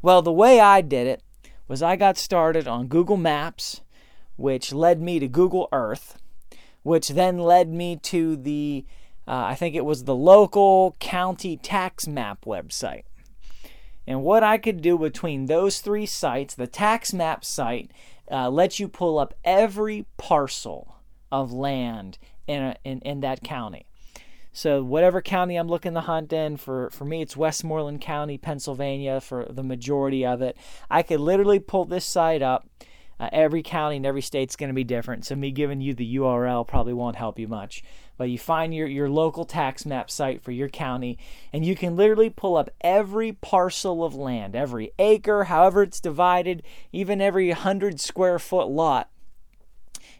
Well, 0.00 0.22
the 0.22 0.32
way 0.32 0.60
I 0.60 0.80
did 0.80 1.06
it 1.06 1.22
was 1.68 1.82
I 1.82 1.96
got 1.96 2.16
started 2.16 2.66
on 2.66 2.88
Google 2.88 3.16
Maps, 3.16 3.82
which 4.36 4.72
led 4.72 5.00
me 5.00 5.18
to 5.18 5.28
Google 5.28 5.68
Earth, 5.72 6.18
which 6.82 7.08
then 7.10 7.38
led 7.38 7.68
me 7.68 7.96
to 7.96 8.36
the 8.36 8.84
uh, 9.26 9.44
I 9.46 9.54
think 9.54 9.74
it 9.74 9.86
was 9.86 10.04
the 10.04 10.14
local 10.14 10.96
county 11.00 11.56
tax 11.56 12.06
map 12.06 12.44
website. 12.44 13.04
And 14.06 14.22
what 14.22 14.42
I 14.42 14.58
could 14.58 14.82
do 14.82 14.98
between 14.98 15.46
those 15.46 15.80
three 15.80 16.04
sites, 16.04 16.54
the 16.54 16.66
tax 16.66 17.14
map 17.14 17.42
site 17.42 17.90
uh, 18.30 18.50
lets 18.50 18.78
you 18.78 18.86
pull 18.86 19.18
up 19.18 19.32
every 19.42 20.04
parcel 20.18 20.93
of 21.42 21.52
land 21.52 22.18
in, 22.46 22.62
a, 22.62 22.76
in, 22.84 23.00
in 23.00 23.20
that 23.20 23.42
county. 23.42 23.86
So 24.52 24.84
whatever 24.84 25.20
county 25.20 25.56
I'm 25.56 25.66
looking 25.66 25.94
to 25.94 26.00
hunt 26.00 26.32
in, 26.32 26.56
for, 26.56 26.88
for 26.90 27.04
me 27.04 27.22
it's 27.22 27.36
Westmoreland 27.36 28.00
County, 28.00 28.38
Pennsylvania 28.38 29.20
for 29.20 29.46
the 29.50 29.64
majority 29.64 30.24
of 30.24 30.42
it. 30.42 30.56
I 30.88 31.02
could 31.02 31.18
literally 31.18 31.58
pull 31.58 31.86
this 31.86 32.06
site 32.06 32.40
up. 32.40 32.68
Uh, 33.18 33.28
every 33.32 33.62
county 33.62 33.96
and 33.96 34.06
every 34.06 34.22
state's 34.22 34.56
going 34.56 34.68
to 34.68 34.74
be 34.74 34.82
different, 34.82 35.24
so 35.24 35.36
me 35.36 35.52
giving 35.52 35.80
you 35.80 35.94
the 35.94 36.16
URL 36.16 36.66
probably 36.66 36.92
won't 36.92 37.14
help 37.14 37.38
you 37.38 37.46
much. 37.46 37.84
But 38.16 38.28
you 38.28 38.38
find 38.38 38.74
your, 38.74 38.88
your 38.88 39.08
local 39.08 39.44
tax 39.44 39.86
map 39.86 40.10
site 40.10 40.42
for 40.42 40.50
your 40.50 40.68
county, 40.68 41.18
and 41.52 41.64
you 41.64 41.76
can 41.76 41.94
literally 41.94 42.30
pull 42.30 42.56
up 42.56 42.70
every 42.80 43.32
parcel 43.32 44.04
of 44.04 44.16
land, 44.16 44.56
every 44.56 44.92
acre, 44.98 45.44
however 45.44 45.84
it's 45.84 46.00
divided, 46.00 46.64
even 46.92 47.20
every 47.20 47.48
100 47.48 48.00
square 48.00 48.40
foot 48.40 48.68
lot. 48.68 49.08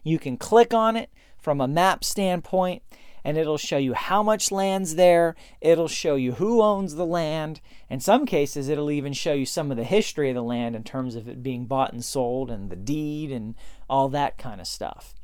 You 0.05 0.19
can 0.19 0.37
click 0.37 0.73
on 0.73 0.95
it 0.95 1.09
from 1.37 1.59
a 1.59 1.67
map 1.67 2.03
standpoint 2.03 2.83
and 3.25 3.37
it'll 3.37 3.57
show 3.57 3.77
you 3.77 3.93
how 3.95 4.21
much 4.21 4.51
land's 4.51 4.95
there. 4.95 5.35
It'll 5.59 5.87
show 5.87 6.15
you 6.15 6.33
who 6.33 6.61
owns 6.61 6.93
the 6.93 7.07
land. 7.07 7.59
In 7.89 7.99
some 7.99 8.27
cases, 8.27 8.69
it'll 8.69 8.91
even 8.91 9.13
show 9.13 9.33
you 9.33 9.47
some 9.47 9.71
of 9.71 9.77
the 9.77 9.83
history 9.83 10.29
of 10.29 10.35
the 10.35 10.43
land 10.43 10.75
in 10.75 10.83
terms 10.83 11.15
of 11.15 11.27
it 11.27 11.41
being 11.41 11.65
bought 11.65 11.91
and 11.91 12.05
sold 12.05 12.51
and 12.51 12.69
the 12.69 12.75
deed 12.75 13.31
and 13.31 13.55
all 13.89 14.09
that 14.09 14.37
kind 14.37 14.61
of 14.61 14.67
stuff. 14.67 15.15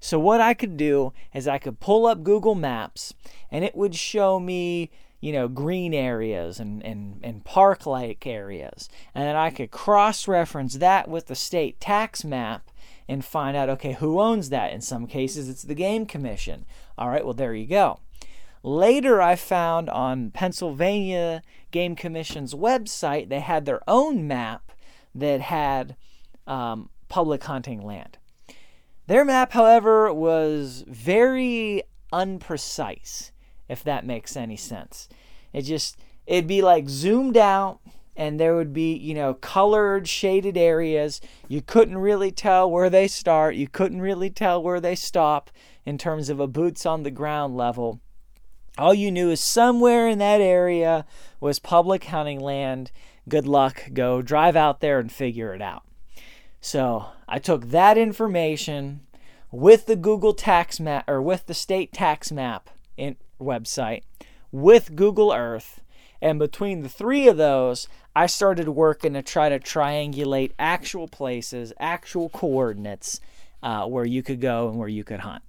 So, 0.00 0.18
what 0.18 0.42
I 0.42 0.52
could 0.52 0.76
do 0.76 1.14
is 1.32 1.48
I 1.48 1.58
could 1.58 1.80
pull 1.80 2.06
up 2.06 2.22
Google 2.22 2.54
Maps 2.54 3.14
and 3.50 3.64
it 3.64 3.74
would 3.74 3.94
show 3.94 4.38
me, 4.38 4.90
you 5.20 5.32
know, 5.32 5.48
green 5.48 5.94
areas 5.94 6.60
and, 6.60 6.84
and, 6.84 7.20
and 7.22 7.44
park 7.44 7.86
like 7.86 8.26
areas. 8.26 8.90
And 9.14 9.24
then 9.24 9.36
I 9.36 9.48
could 9.48 9.70
cross 9.70 10.28
reference 10.28 10.74
that 10.74 11.08
with 11.08 11.26
the 11.26 11.34
state 11.34 11.80
tax 11.80 12.22
map 12.22 12.70
and 13.10 13.24
find 13.24 13.56
out, 13.56 13.68
okay, 13.68 13.94
who 13.94 14.20
owns 14.20 14.50
that? 14.50 14.72
In 14.72 14.80
some 14.80 15.08
cases, 15.08 15.48
it's 15.48 15.64
the 15.64 15.74
Game 15.74 16.06
Commission. 16.06 16.64
All 16.96 17.08
right, 17.08 17.24
well, 17.24 17.34
there 17.34 17.54
you 17.54 17.66
go. 17.66 17.98
Later, 18.62 19.20
I 19.20 19.34
found 19.34 19.90
on 19.90 20.30
Pennsylvania 20.30 21.42
Game 21.72 21.96
Commission's 21.96 22.54
website, 22.54 23.28
they 23.28 23.40
had 23.40 23.64
their 23.64 23.80
own 23.88 24.28
map 24.28 24.70
that 25.12 25.40
had 25.40 25.96
um, 26.46 26.88
public 27.08 27.42
hunting 27.42 27.82
land. 27.82 28.18
Their 29.08 29.24
map, 29.24 29.52
however, 29.52 30.14
was 30.14 30.84
very 30.86 31.82
unprecise 32.12 33.32
if 33.68 33.82
that 33.82 34.06
makes 34.06 34.36
any 34.36 34.56
sense. 34.56 35.08
It 35.52 35.62
just 35.62 35.96
it'd 36.26 36.46
be 36.46 36.62
like 36.62 36.88
zoomed 36.88 37.36
out 37.36 37.80
and 38.16 38.38
there 38.38 38.56
would 38.56 38.72
be, 38.72 38.94
you 38.94 39.14
know, 39.14 39.34
colored 39.34 40.08
shaded 40.08 40.56
areas. 40.56 41.20
You 41.48 41.62
couldn't 41.62 41.98
really 41.98 42.30
tell 42.30 42.70
where 42.70 42.90
they 42.90 43.08
start, 43.08 43.54
you 43.54 43.68
couldn't 43.68 44.00
really 44.00 44.30
tell 44.30 44.62
where 44.62 44.80
they 44.80 44.94
stop 44.94 45.50
in 45.84 45.98
terms 45.98 46.28
of 46.28 46.40
a 46.40 46.46
boots 46.46 46.84
on 46.84 47.02
the 47.02 47.10
ground 47.10 47.56
level. 47.56 48.00
All 48.78 48.94
you 48.94 49.10
knew 49.10 49.30
is 49.30 49.40
somewhere 49.40 50.08
in 50.08 50.18
that 50.18 50.40
area 50.40 51.04
was 51.40 51.58
public 51.58 52.04
hunting 52.04 52.40
land. 52.40 52.92
Good 53.28 53.46
luck. 53.46 53.90
Go 53.92 54.22
drive 54.22 54.56
out 54.56 54.80
there 54.80 54.98
and 54.98 55.10
figure 55.10 55.54
it 55.54 55.62
out. 55.62 55.82
So 56.60 57.06
I 57.28 57.38
took 57.38 57.70
that 57.70 57.98
information 57.98 59.00
with 59.50 59.86
the 59.86 59.96
Google 59.96 60.34
tax 60.34 60.78
map 60.78 61.08
or 61.08 61.20
with 61.20 61.46
the 61.46 61.54
state 61.54 61.92
tax 61.92 62.30
map 62.30 62.70
in, 62.96 63.16
website 63.40 64.02
with 64.52 64.94
Google 64.94 65.32
Earth. 65.32 65.80
And 66.22 66.38
between 66.38 66.82
the 66.82 66.88
three 66.88 67.28
of 67.28 67.36
those, 67.36 67.88
I 68.14 68.26
started 68.26 68.68
working 68.68 69.14
to 69.14 69.22
try 69.22 69.48
to 69.48 69.58
triangulate 69.58 70.52
actual 70.58 71.08
places, 71.08 71.72
actual 71.78 72.28
coordinates 72.28 73.20
uh, 73.62 73.86
where 73.86 74.04
you 74.04 74.22
could 74.22 74.40
go 74.40 74.68
and 74.68 74.78
where 74.78 74.88
you 74.88 75.04
could 75.04 75.20
hunt. 75.20 75.42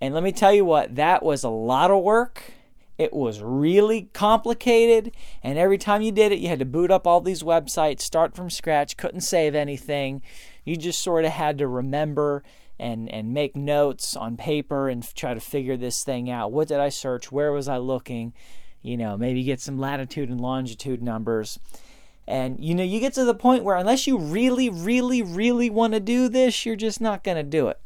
And 0.00 0.14
let 0.14 0.22
me 0.22 0.32
tell 0.32 0.52
you 0.52 0.64
what, 0.64 0.96
that 0.96 1.22
was 1.22 1.42
a 1.42 1.48
lot 1.48 1.90
of 1.90 2.02
work. 2.02 2.52
It 2.98 3.12
was 3.12 3.40
really 3.40 4.10
complicated. 4.12 5.12
And 5.42 5.58
every 5.58 5.78
time 5.78 6.02
you 6.02 6.12
did 6.12 6.32
it, 6.32 6.40
you 6.40 6.48
had 6.48 6.58
to 6.58 6.64
boot 6.64 6.90
up 6.90 7.06
all 7.06 7.20
these 7.20 7.42
websites, 7.42 8.00
start 8.00 8.34
from 8.34 8.50
scratch, 8.50 8.96
couldn't 8.96 9.20
save 9.20 9.54
anything. 9.54 10.22
You 10.64 10.76
just 10.76 11.00
sort 11.00 11.24
of 11.24 11.32
had 11.32 11.58
to 11.58 11.68
remember 11.68 12.42
and 12.78 13.08
and 13.10 13.34
make 13.34 13.56
notes 13.56 14.16
on 14.16 14.36
paper 14.36 14.88
and 14.88 15.02
try 15.14 15.34
to 15.34 15.40
figure 15.40 15.76
this 15.76 16.04
thing 16.04 16.30
out. 16.30 16.52
What 16.52 16.68
did 16.68 16.78
I 16.78 16.90
search? 16.90 17.32
Where 17.32 17.52
was 17.52 17.68
I 17.68 17.78
looking? 17.78 18.34
You 18.82 18.96
know, 18.96 19.16
maybe 19.16 19.42
get 19.42 19.60
some 19.60 19.78
latitude 19.78 20.28
and 20.28 20.40
longitude 20.40 21.02
numbers. 21.02 21.58
And 22.26 22.62
you 22.62 22.74
know, 22.74 22.84
you 22.84 23.00
get 23.00 23.14
to 23.14 23.24
the 23.24 23.34
point 23.34 23.64
where 23.64 23.76
unless 23.76 24.06
you 24.06 24.18
really, 24.18 24.68
really, 24.68 25.22
really 25.22 25.70
want 25.70 25.94
to 25.94 26.00
do 26.00 26.28
this, 26.28 26.64
you're 26.66 26.76
just 26.76 27.00
not 27.00 27.24
going 27.24 27.36
to 27.36 27.42
do 27.42 27.68
it. 27.68 27.80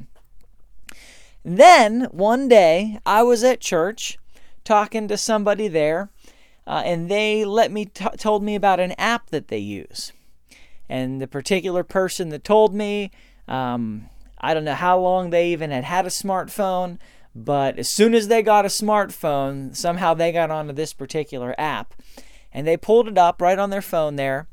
Then 1.44 2.08
one 2.10 2.48
day, 2.48 2.98
I 3.04 3.22
was 3.22 3.42
at 3.42 3.60
church 3.60 4.18
talking 4.64 5.08
to 5.08 5.16
somebody 5.16 5.66
there, 5.68 6.10
uh, 6.66 6.82
and 6.84 7.10
they 7.10 7.44
let 7.44 7.72
me 7.72 7.86
t- 7.86 8.04
told 8.16 8.42
me 8.42 8.54
about 8.54 8.80
an 8.80 8.92
app 8.92 9.30
that 9.30 9.48
they 9.48 9.58
use. 9.58 10.12
And 10.88 11.20
the 11.20 11.26
particular 11.26 11.82
person 11.82 12.28
that 12.28 12.44
told 12.44 12.74
me 12.74 13.10
um, 13.48 14.08
I 14.40 14.54
don't 14.54 14.64
know 14.64 14.74
how 14.74 14.98
long 14.98 15.30
they 15.30 15.52
even 15.52 15.70
had 15.70 15.84
had 15.84 16.04
a 16.04 16.10
smartphone, 16.10 16.98
but 17.34 17.78
as 17.78 17.88
soon 17.88 18.14
as 18.14 18.28
they 18.28 18.42
got 18.42 18.64
a 18.64 18.68
smartphone, 18.68 19.74
somehow 19.74 20.14
they 20.14 20.32
got 20.32 20.50
onto 20.50 20.72
this 20.72 20.92
particular 20.92 21.54
app 21.58 21.94
and 22.52 22.66
they 22.66 22.76
pulled 22.76 23.08
it 23.08 23.16
up 23.16 23.40
right 23.40 23.58
on 23.58 23.70
their 23.70 23.82
phone 23.82 24.16
there 24.16 24.48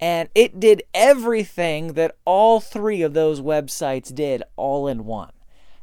and 0.00 0.28
it 0.34 0.58
did 0.58 0.82
everything 0.92 1.94
that 1.94 2.16
all 2.24 2.60
three 2.60 3.02
of 3.02 3.14
those 3.14 3.40
websites 3.40 4.14
did 4.14 4.42
all 4.56 4.86
in 4.88 5.04
one. 5.04 5.30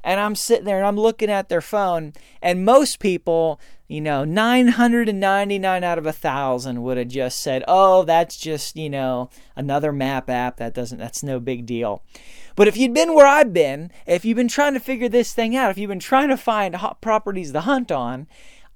And 0.03 0.19
I'm 0.19 0.35
sitting 0.35 0.65
there 0.65 0.77
and 0.77 0.85
I'm 0.87 0.99
looking 0.99 1.29
at 1.29 1.49
their 1.49 1.61
phone, 1.61 2.13
and 2.41 2.65
most 2.65 2.99
people, 2.99 3.59
you 3.87 4.01
know, 4.01 4.23
999 4.23 5.83
out 5.83 5.97
of 5.99 6.07
a 6.07 6.11
thousand 6.11 6.81
would 6.81 6.97
have 6.97 7.07
just 7.07 7.39
said, 7.39 7.63
"Oh, 7.67 8.03
that's 8.03 8.37
just 8.37 8.75
you 8.75 8.89
know 8.89 9.29
another 9.55 9.91
map 9.91 10.27
app. 10.29 10.57
That 10.57 10.73
doesn't. 10.73 10.97
That's 10.97 11.21
no 11.21 11.39
big 11.39 11.67
deal." 11.67 12.03
But 12.55 12.67
if 12.67 12.77
you'd 12.77 12.93
been 12.93 13.13
where 13.13 13.27
I've 13.27 13.53
been, 13.53 13.91
if 14.05 14.25
you've 14.25 14.37
been 14.37 14.47
trying 14.47 14.73
to 14.73 14.79
figure 14.79 15.09
this 15.09 15.33
thing 15.33 15.55
out, 15.55 15.71
if 15.71 15.77
you've 15.77 15.89
been 15.89 15.99
trying 15.99 16.29
to 16.29 16.37
find 16.37 16.75
hot 16.75 17.01
properties 17.01 17.51
to 17.51 17.61
hunt 17.61 17.91
on, 17.91 18.27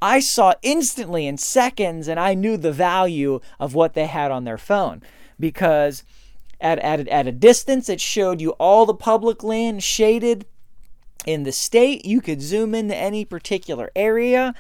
I 0.01 0.19
saw 0.19 0.53
instantly 0.61 1.27
in 1.27 1.38
seconds 1.38 2.07
and 2.07 2.19
I 2.19 2.33
knew 2.33 2.57
the 2.57 2.71
value 2.71 3.39
of 3.59 3.73
what 3.73 3.93
they 3.93 4.07
had 4.07 4.31
on 4.31 4.43
their 4.43 4.57
phone 4.57 5.01
because 5.39 6.03
at, 6.61 6.79
at, 6.79 7.07
at 7.07 7.27
a 7.27 7.31
distance 7.31 7.89
it 7.89 8.01
showed 8.01 8.41
you 8.41 8.51
all 8.51 8.85
the 8.85 8.93
public 8.93 9.43
land 9.43 9.83
shaded 9.83 10.45
in 11.25 11.43
the 11.43 11.51
state. 11.51 12.05
You 12.05 12.21
could 12.21 12.41
zoom 12.41 12.75
into 12.75 12.95
any 12.95 13.25
particular 13.25 13.91
area 13.95 14.53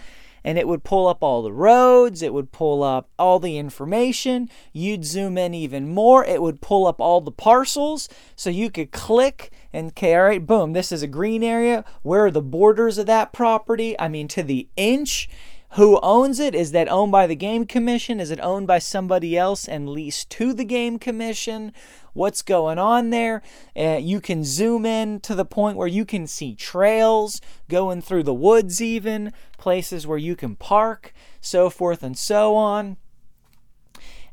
and 0.45 0.59
it 0.59 0.67
would 0.67 0.83
pull 0.83 1.07
up 1.07 1.23
all 1.23 1.41
the 1.41 1.51
roads, 1.51 2.21
it 2.21 2.31
would 2.31 2.51
pull 2.51 2.83
up 2.83 3.09
all 3.17 3.39
the 3.39 3.57
information. 3.57 4.47
You'd 4.71 5.03
zoom 5.03 5.39
in 5.39 5.55
even 5.55 5.89
more, 5.89 6.23
it 6.23 6.41
would 6.41 6.61
pull 6.61 6.85
up 6.85 7.01
all 7.01 7.19
the 7.19 7.31
parcels 7.31 8.07
so 8.35 8.51
you 8.51 8.69
could 8.69 8.91
click 8.91 9.51
and 9.73 9.87
okay, 9.87 10.15
all 10.15 10.23
right, 10.23 10.45
boom, 10.45 10.73
this 10.73 10.91
is 10.91 11.01
a 11.01 11.07
green 11.07 11.43
area. 11.43 11.83
Where 12.03 12.27
are 12.27 12.31
the 12.31 12.41
borders 12.41 12.97
of 12.97 13.07
that 13.07 13.33
property? 13.33 13.99
I 13.99 14.07
mean, 14.07 14.27
to 14.29 14.43
the 14.43 14.69
inch. 14.77 15.27
Who 15.75 15.99
owns 16.01 16.39
it? 16.39 16.55
Is 16.55 16.71
that 16.71 16.89
owned 16.89 17.11
by 17.11 17.27
the 17.27 17.35
Game 17.35 17.65
Commission? 17.65 18.21
Is 18.21 18.31
it 18.31 18.39
owned 18.39 18.65
by 18.65 18.79
somebody 18.79 19.37
else 19.37 19.67
and 19.67 19.89
leased 19.89 20.29
to 20.29 20.53
the 20.53 20.63
Game 20.63 20.97
Commission? 20.97 21.73
What's 22.13 22.41
going 22.41 22.79
on 22.79 23.09
there? 23.09 23.41
Uh, 23.75 23.97
you 24.01 24.21
can 24.21 24.45
zoom 24.45 24.85
in 24.85 25.19
to 25.19 25.35
the 25.35 25.43
point 25.43 25.75
where 25.75 25.89
you 25.89 26.05
can 26.05 26.27
see 26.27 26.55
trails 26.55 27.41
going 27.67 28.01
through 28.01 28.23
the 28.23 28.33
woods, 28.33 28.81
even 28.81 29.33
places 29.57 30.07
where 30.07 30.17
you 30.17 30.37
can 30.37 30.55
park, 30.55 31.13
so 31.41 31.69
forth 31.69 32.03
and 32.03 32.17
so 32.17 32.55
on. 32.55 32.95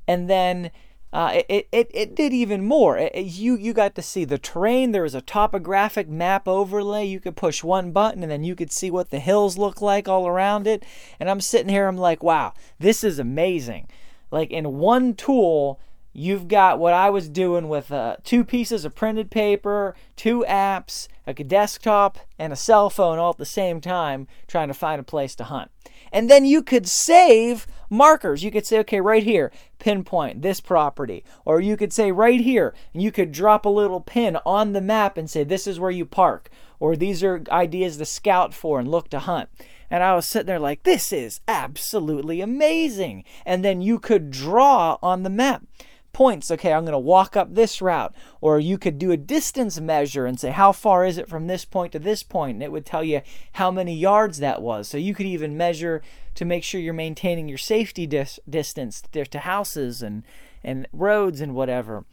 And 0.06 0.30
then 0.30 0.70
uh, 1.12 1.42
it, 1.48 1.68
it, 1.70 1.90
it 1.92 2.14
did 2.14 2.32
even 2.32 2.64
more. 2.64 2.96
It, 2.96 3.14
you, 3.14 3.56
you 3.56 3.74
got 3.74 3.94
to 3.96 4.02
see 4.02 4.24
the 4.24 4.38
terrain. 4.38 4.92
There 4.92 5.02
was 5.02 5.14
a 5.14 5.20
topographic 5.20 6.08
map 6.08 6.48
overlay. 6.48 7.04
You 7.04 7.20
could 7.20 7.36
push 7.36 7.62
one 7.62 7.92
button 7.92 8.22
and 8.22 8.32
then 8.32 8.44
you 8.44 8.54
could 8.54 8.72
see 8.72 8.90
what 8.90 9.10
the 9.10 9.20
hills 9.20 9.58
look 9.58 9.82
like 9.82 10.08
all 10.08 10.26
around 10.26 10.66
it. 10.66 10.84
And 11.20 11.28
I'm 11.28 11.42
sitting 11.42 11.68
here, 11.68 11.86
I'm 11.86 11.98
like, 11.98 12.22
wow, 12.22 12.54
this 12.78 13.04
is 13.04 13.18
amazing. 13.18 13.88
Like 14.30 14.50
in 14.50 14.78
one 14.78 15.12
tool, 15.14 15.78
you've 16.14 16.48
got 16.48 16.78
what 16.78 16.94
I 16.94 17.10
was 17.10 17.28
doing 17.28 17.68
with 17.68 17.92
uh, 17.92 18.16
two 18.24 18.42
pieces 18.42 18.86
of 18.86 18.94
printed 18.94 19.30
paper, 19.30 19.94
two 20.16 20.46
apps, 20.48 21.08
a 21.26 21.34
desktop, 21.34 22.18
and 22.38 22.54
a 22.54 22.56
cell 22.56 22.88
phone 22.88 23.18
all 23.18 23.30
at 23.30 23.38
the 23.38 23.44
same 23.44 23.82
time 23.82 24.28
trying 24.46 24.68
to 24.68 24.74
find 24.74 24.98
a 24.98 25.04
place 25.04 25.34
to 25.36 25.44
hunt. 25.44 25.70
And 26.12 26.30
then 26.30 26.44
you 26.44 26.62
could 26.62 26.86
save 26.86 27.66
markers. 27.88 28.44
You 28.44 28.50
could 28.50 28.66
say, 28.66 28.78
okay, 28.80 29.00
right 29.00 29.22
here, 29.22 29.50
pinpoint 29.78 30.42
this 30.42 30.60
property. 30.60 31.24
Or 31.44 31.60
you 31.60 31.76
could 31.76 31.92
say 31.92 32.12
right 32.12 32.40
here, 32.40 32.74
and 32.92 33.02
you 33.02 33.10
could 33.10 33.32
drop 33.32 33.64
a 33.64 33.70
little 33.70 34.00
pin 34.00 34.38
on 34.44 34.72
the 34.72 34.80
map 34.80 35.16
and 35.16 35.28
say, 35.28 35.42
this 35.42 35.66
is 35.66 35.80
where 35.80 35.90
you 35.90 36.04
park. 36.04 36.50
Or 36.78 36.96
these 36.96 37.22
are 37.22 37.42
ideas 37.50 37.96
to 37.96 38.04
scout 38.04 38.52
for 38.54 38.78
and 38.78 38.88
look 38.88 39.08
to 39.10 39.20
hunt. 39.20 39.48
And 39.90 40.02
I 40.02 40.14
was 40.14 40.26
sitting 40.26 40.46
there 40.46 40.58
like, 40.58 40.84
this 40.84 41.12
is 41.12 41.40
absolutely 41.46 42.40
amazing. 42.40 43.24
And 43.44 43.64
then 43.64 43.82
you 43.82 43.98
could 43.98 44.30
draw 44.30 44.98
on 45.02 45.22
the 45.22 45.30
map 45.30 45.64
points. 46.12 46.50
Okay, 46.50 46.72
I'm 46.72 46.84
going 46.84 46.92
to 46.92 46.98
walk 46.98 47.36
up 47.36 47.54
this 47.54 47.82
route. 47.82 48.14
Or 48.40 48.58
you 48.58 48.78
could 48.78 48.98
do 48.98 49.10
a 49.10 49.16
distance 49.16 49.80
measure 49.80 50.26
and 50.26 50.38
say, 50.38 50.50
how 50.50 50.72
far 50.72 51.04
is 51.04 51.18
it 51.18 51.28
from 51.28 51.46
this 51.46 51.64
point 51.64 51.92
to 51.92 51.98
this 51.98 52.22
point? 52.22 52.56
And 52.56 52.62
it 52.62 52.72
would 52.72 52.86
tell 52.86 53.04
you 53.04 53.22
how 53.52 53.70
many 53.70 53.94
yards 53.94 54.38
that 54.38 54.62
was. 54.62 54.88
So 54.88 54.98
you 54.98 55.14
could 55.14 55.26
even 55.26 55.56
measure 55.56 56.02
to 56.34 56.44
make 56.44 56.64
sure 56.64 56.80
you're 56.80 56.94
maintaining 56.94 57.48
your 57.48 57.58
safety 57.58 58.06
dis- 58.06 58.40
distance 58.48 59.02
to 59.12 59.38
houses 59.40 60.02
and, 60.02 60.22
and 60.62 60.88
roads 60.92 61.40
and 61.40 61.54
whatever. 61.54 62.04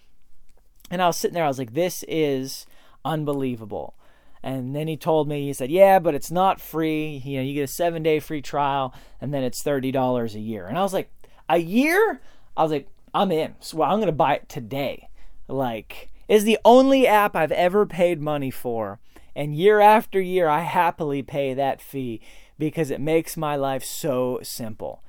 And 0.91 1.01
I 1.01 1.07
was 1.07 1.17
sitting 1.17 1.35
there, 1.35 1.45
I 1.45 1.49
was 1.49 1.59
like, 1.59 1.73
this 1.73 2.03
is 2.07 2.65
unbelievable. 3.05 3.93
And 4.41 4.75
then 4.75 4.87
he 4.87 4.95
told 4.97 5.27
me, 5.27 5.45
he 5.45 5.53
said, 5.53 5.69
Yeah, 5.69 5.99
but 5.99 6.15
it's 6.15 6.31
not 6.31 6.61
free. 6.61 7.21
You 7.25 7.37
know, 7.37 7.43
you 7.43 7.53
get 7.53 7.63
a 7.63 7.67
seven 7.67 8.03
day 8.03 8.19
free 8.19 8.41
trial 8.41 8.93
and 9.19 9.33
then 9.33 9.43
it's 9.43 9.63
$30 9.63 10.33
a 10.33 10.39
year. 10.39 10.65
And 10.65 10.77
I 10.77 10.81
was 10.81 10.93
like, 10.93 11.11
A 11.49 11.57
year? 11.57 12.21
I 12.55 12.63
was 12.63 12.71
like, 12.71 12.87
I'm 13.13 13.31
in. 13.31 13.55
So 13.59 13.81
I'm 13.81 13.97
going 13.97 14.07
to 14.07 14.11
buy 14.11 14.35
it 14.35 14.49
today. 14.49 15.09
Like, 15.47 16.09
is 16.27 16.43
the 16.43 16.59
only 16.63 17.07
app 17.07 17.35
I've 17.35 17.51
ever 17.51 17.85
paid 17.85 18.21
money 18.21 18.51
for. 18.51 18.99
And 19.35 19.55
year 19.55 19.79
after 19.79 20.19
year, 20.19 20.47
I 20.47 20.61
happily 20.61 21.23
pay 21.23 21.53
that 21.53 21.81
fee 21.81 22.21
because 22.57 22.91
it 22.91 23.01
makes 23.01 23.37
my 23.37 23.55
life 23.55 23.83
so 23.83 24.39
simple. 24.43 25.01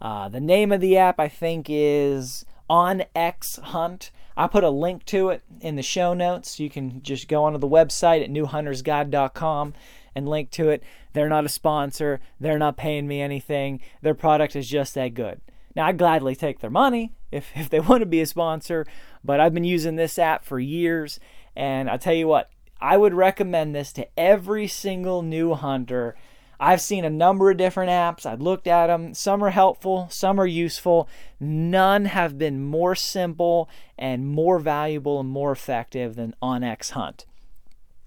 Uh, 0.00 0.28
the 0.28 0.40
name 0.40 0.70
of 0.70 0.80
the 0.80 0.96
app, 0.96 1.18
I 1.18 1.28
think, 1.28 1.66
is 1.68 2.44
OnX 2.70 3.60
Hunt. 3.60 4.10
I 4.36 4.46
put 4.46 4.62
a 4.62 4.70
link 4.70 5.04
to 5.06 5.30
it 5.30 5.42
in 5.60 5.74
the 5.74 5.82
show 5.82 6.14
notes. 6.14 6.60
You 6.60 6.70
can 6.70 7.02
just 7.02 7.26
go 7.26 7.44
onto 7.44 7.58
the 7.58 7.68
website 7.68 8.22
at 8.22 8.30
newhuntersguide.com 8.30 9.74
and 10.14 10.28
link 10.28 10.50
to 10.52 10.68
it. 10.68 10.84
They're 11.12 11.28
not 11.28 11.44
a 11.44 11.48
sponsor, 11.48 12.20
they're 12.38 12.58
not 12.58 12.76
paying 12.76 13.08
me 13.08 13.20
anything. 13.20 13.80
Their 14.02 14.14
product 14.14 14.54
is 14.54 14.68
just 14.68 14.94
that 14.94 15.14
good. 15.14 15.40
Now, 15.78 15.86
I'd 15.86 15.96
gladly 15.96 16.34
take 16.34 16.58
their 16.58 16.70
money 16.70 17.12
if, 17.30 17.52
if 17.54 17.70
they 17.70 17.78
want 17.78 18.00
to 18.00 18.06
be 18.06 18.20
a 18.20 18.26
sponsor, 18.26 18.84
but 19.24 19.38
I've 19.38 19.54
been 19.54 19.64
using 19.64 19.94
this 19.94 20.18
app 20.18 20.44
for 20.44 20.58
years. 20.58 21.20
And 21.54 21.88
I'll 21.88 22.00
tell 22.00 22.14
you 22.14 22.26
what, 22.26 22.50
I 22.80 22.96
would 22.96 23.14
recommend 23.14 23.74
this 23.74 23.92
to 23.92 24.08
every 24.18 24.66
single 24.66 25.22
new 25.22 25.54
hunter. 25.54 26.16
I've 26.58 26.80
seen 26.80 27.04
a 27.04 27.10
number 27.10 27.52
of 27.52 27.56
different 27.56 27.90
apps. 27.90 28.26
I've 28.26 28.40
looked 28.40 28.66
at 28.66 28.88
them. 28.88 29.14
Some 29.14 29.42
are 29.44 29.50
helpful, 29.50 30.08
some 30.10 30.40
are 30.40 30.46
useful. 30.46 31.08
None 31.38 32.06
have 32.06 32.36
been 32.36 32.60
more 32.60 32.96
simple 32.96 33.70
and 33.96 34.26
more 34.26 34.58
valuable 34.58 35.20
and 35.20 35.28
more 35.28 35.52
effective 35.52 36.16
than 36.16 36.34
OnX 36.42 36.90
Hunt. 36.90 37.24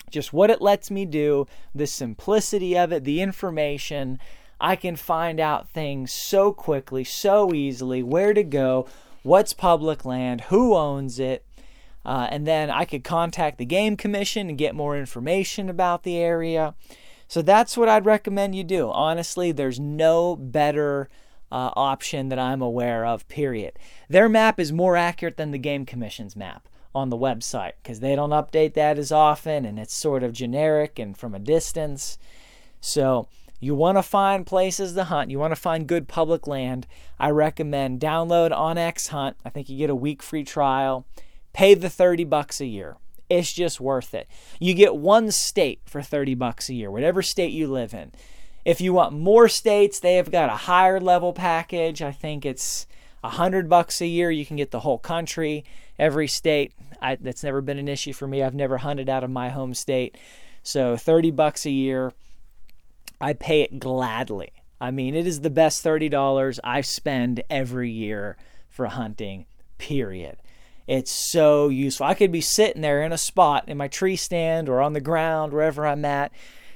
Just 0.10 0.34
what 0.34 0.50
it 0.50 0.62
lets 0.62 0.92
me 0.92 1.06
do, 1.06 1.48
the 1.74 1.88
simplicity 1.88 2.78
of 2.78 2.92
it, 2.92 3.06
the 3.06 3.22
information. 3.22 4.20
I 4.62 4.76
can 4.76 4.96
find 4.96 5.40
out 5.40 5.70
things 5.70 6.14
so 6.14 6.54
quickly, 6.54 7.04
so 7.04 7.54
easily, 7.54 8.04
where 8.04 8.34
to 8.34 8.44
go, 8.44 8.88
what's 9.24 9.54
public 9.54 10.06
land, 10.06 10.42
who 10.42 10.76
owns 10.76 11.20
it, 11.20 11.44
uh, 12.06 12.28
and 12.30 12.48
then 12.48 12.70
I 12.70 12.86
could 12.86 13.04
contact 13.04 13.58
the 13.58 13.66
Game 13.66 13.98
Commission 13.98 14.50
and 14.50 14.58
get 14.58 14.76
more 14.76 14.98
information 14.98 15.70
about 15.70 16.04
the 16.04 16.18
area. 16.18 16.76
So 17.28 17.42
that's 17.42 17.76
what 17.76 17.90
I'd 17.90 18.06
recommend 18.06 18.56
you 18.56 18.64
do. 18.64 18.92
Honestly, 18.92 19.52
there's 19.52 19.80
no 19.80 20.36
better 20.36 21.10
uh, 21.52 21.72
option 21.76 22.30
that 22.30 22.40
I'm 22.40 22.62
aware 22.62 23.06
of, 23.06 23.28
period. 23.28 23.80
Their 24.10 24.30
map 24.30 24.60
is 24.60 24.72
more 24.72 24.96
accurate 24.96 25.38
than 25.38 25.52
the 25.52 25.58
Game 25.58 25.86
Commission's 25.86 26.36
map 26.36 26.68
on 26.94 27.10
the 27.10 27.18
website 27.18 27.74
because 27.82 28.00
they 28.00 28.16
don't 28.16 28.32
update 28.32 28.74
that 28.74 28.98
as 28.98 29.12
often 29.12 29.66
and 29.66 29.80
it's 29.80 29.94
sort 29.94 30.24
of 30.24 30.34
generic 30.34 31.00
and 31.00 31.18
from 31.18 31.34
a 31.34 31.40
distance. 31.40 32.18
So, 32.80 33.28
you 33.62 33.76
want 33.76 33.98
to 34.00 34.04
find 34.04 34.46
places 34.46 34.94
to 34.94 35.06
hunt, 35.06 35.30
you 35.30 35.38
want 35.38 35.52
to 35.52 35.60
find 35.60 35.88
good 35.88 36.08
public 36.08 36.48
land, 36.48 36.88
I 37.20 37.30
recommend 37.30 38.02
download 38.02 38.52
OnX 38.52 39.10
Hunt. 39.10 39.38
I 39.46 39.50
think 39.50 39.70
you 39.70 39.78
get 39.78 39.92
a 39.92 39.96
week 39.96 40.24
free 40.24 40.44
trial. 40.44 41.06
Pay 41.54 41.76
the 41.76 41.90
30 41.90 42.24
bucks 42.24 42.60
a 42.60 42.66
year. 42.66 42.98
It's 43.30 43.54
just 43.54 43.80
worth 43.80 44.16
it. 44.16 44.28
You 44.60 44.74
get 44.74 44.96
one 44.96 45.32
state 45.32 45.80
for 45.86 46.02
30 46.02 46.34
bucks 46.34 46.70
a 46.70 46.74
year, 46.74 46.90
whatever 46.90 47.22
state 47.22 47.52
you 47.52 47.68
live 47.68 47.94
in. 47.94 48.12
If 48.66 48.82
you 48.82 48.94
want 48.94 49.14
more 49.14 49.48
states, 49.48 50.00
they 50.00 50.16
have 50.16 50.32
got 50.32 50.50
a 50.50 50.66
higher 50.66 51.00
level 51.00 51.32
package. 51.32 52.02
I 52.02 52.12
think 52.12 52.46
it's 52.46 52.88
a 53.24 53.30
hundred 53.30 53.70
bucks 53.70 54.02
a 54.02 54.08
year. 54.08 54.32
You 54.32 54.46
can 54.46 54.58
get 54.58 54.72
the 54.72 54.80
whole 54.80 54.98
country, 54.98 55.64
every 56.00 56.28
state. 56.28 56.74
I, 57.00 57.16
that's 57.16 57.44
never 57.44 57.62
been 57.62 57.78
an 57.78 57.88
issue 57.88 58.14
for 58.14 58.28
me. 58.28 58.42
I've 58.42 58.56
never 58.56 58.80
hunted 58.80 59.08
out 59.08 59.24
of 59.24 59.30
my 59.30 59.50
home 59.50 59.76
state. 59.76 60.18
So 60.64 60.98
30 60.98 61.32
bucks 61.32 61.66
a 61.66 61.72
year 61.72 62.14
I 63.22 63.34
pay 63.34 63.62
it 63.62 63.80
gladly. 63.80 64.52
I 64.80 64.92
mean, 64.92 65.16
it 65.16 65.28
is 65.28 65.42
the 65.42 65.50
best 65.50 65.84
$30 65.84 66.60
I 66.64 66.82
spend 66.82 67.44
every 67.50 67.92
year 67.92 68.36
for 68.70 68.88
hunting, 68.88 69.46
period. 69.78 70.38
It's 70.88 71.12
so 71.12 71.70
useful. 71.70 72.08
I 72.08 72.16
could 72.16 72.32
be 72.32 72.42
sitting 72.42 72.82
there 72.82 73.04
in 73.04 73.14
a 73.14 73.18
spot 73.18 73.66
in 73.68 73.78
my 73.78 73.88
tree 73.88 74.16
stand 74.16 74.68
or 74.68 74.82
on 74.82 74.94
the 74.94 75.00
ground, 75.00 75.54
wherever 75.54 75.86
I'm 75.86 76.04
at, 76.04 76.32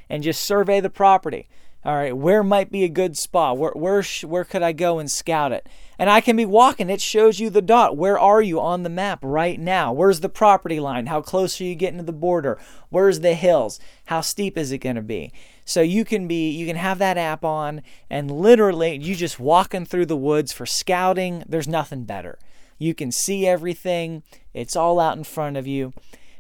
and 0.10 0.23
just 0.23 0.45
survey 0.45 0.79
the 0.79 0.89
property. 0.89 1.47
All 1.84 1.95
right, 1.95 2.15
where 2.15 2.43
might 2.43 2.71
be 2.71 2.84
a 2.84 2.89
good 2.89 3.17
spot? 3.17 3.58
Where 3.58 3.71
where 3.71 4.03
where 4.23 4.43
could 4.43 4.63
I 4.63 4.71
go 4.71 4.99
and 4.99 5.10
scout 5.10 5.51
it? 5.51 5.67
And 5.97 6.10
I 6.10 6.21
can 6.21 6.36
be 6.36 6.45
walking. 6.45 6.89
It 6.89 7.01
shows 7.01 7.39
you 7.39 7.49
the 7.49 7.62
dot. 7.62 7.97
Where 7.97 8.19
are 8.19 8.41
you 8.41 8.60
on 8.60 8.84
the 8.84 8.89
map 8.89 9.19
right 9.21 9.60
now? 9.60 9.93
Where's 9.93 10.19
the 10.19 10.29
property 10.29 10.79
line? 10.79 11.05
How 11.05 11.21
close 11.21 11.60
are 11.60 11.63
you 11.63 11.75
getting 11.75 11.99
to 11.99 12.05
the 12.05 12.12
border? 12.12 12.60
Where's 12.89 13.21
the 13.21 13.34
hills? 13.34 13.79
How 14.05 14.21
steep 14.21 14.58
is 14.58 14.71
it 14.71 14.79
going 14.79 14.97
to 14.97 15.01
be? 15.01 15.31
So 15.63 15.81
you 15.81 16.05
can 16.05 16.27
be 16.27 16.51
you 16.51 16.67
can 16.67 16.75
have 16.75 16.99
that 16.99 17.17
app 17.17 17.43
on 17.43 17.81
and 18.10 18.29
literally 18.29 18.97
you 18.97 19.15
just 19.15 19.39
walking 19.39 19.86
through 19.86 20.05
the 20.05 20.17
woods 20.17 20.53
for 20.53 20.65
scouting. 20.65 21.43
There's 21.47 21.67
nothing 21.67 22.03
better. 22.03 22.38
You 22.77 22.93
can 22.93 23.12
see 23.12 23.47
everything. 23.47 24.23
It's 24.53 24.75
all 24.75 24.99
out 24.99 25.17
in 25.17 25.23
front 25.23 25.58
of 25.58 25.65
you. 25.65 25.93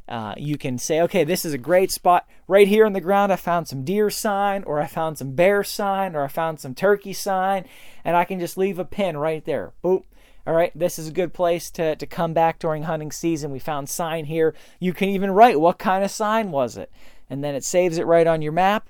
Uh, 0.07 0.35
you 0.37 0.57
can 0.57 0.77
say, 0.77 1.01
okay, 1.01 1.23
this 1.23 1.45
is 1.45 1.53
a 1.53 1.57
great 1.57 1.91
spot. 1.91 2.27
Right 2.47 2.67
here 2.67 2.85
on 2.85 2.93
the 2.93 3.01
ground, 3.01 3.33
I 3.33 3.37
found 3.37 3.67
some 3.67 3.83
deer 3.83 4.09
sign, 4.09 4.63
or 4.63 4.79
I 4.79 4.85
found 4.85 5.17
some 5.17 5.31
bear 5.31 5.63
sign, 5.63 6.15
or 6.15 6.23
I 6.23 6.27
found 6.27 6.59
some 6.59 6.75
turkey 6.75 7.13
sign, 7.13 7.65
and 8.03 8.15
I 8.15 8.23
can 8.23 8.39
just 8.39 8.57
leave 8.57 8.77
a 8.77 8.85
pin 8.85 9.17
right 9.17 9.43
there. 9.45 9.73
Boop. 9.83 10.03
All 10.47 10.53
right, 10.53 10.71
this 10.75 10.99
is 10.99 11.07
a 11.07 11.13
good 11.13 11.33
place 11.33 11.71
to, 11.71 11.95
to 11.95 12.05
come 12.05 12.33
back 12.33 12.59
during 12.59 12.83
hunting 12.83 13.11
season. 13.11 13.49
We 13.49 13.57
found 13.57 13.89
sign 13.89 14.25
here. 14.25 14.53
You 14.79 14.93
can 14.93 15.09
even 15.09 15.31
write 15.31 15.59
what 15.59 15.79
kind 15.79 16.03
of 16.03 16.11
sign 16.11 16.51
was 16.51 16.77
it, 16.77 16.91
and 17.27 17.43
then 17.43 17.55
it 17.55 17.63
saves 17.63 17.97
it 17.97 18.05
right 18.05 18.27
on 18.27 18.43
your 18.43 18.51
map. 18.51 18.87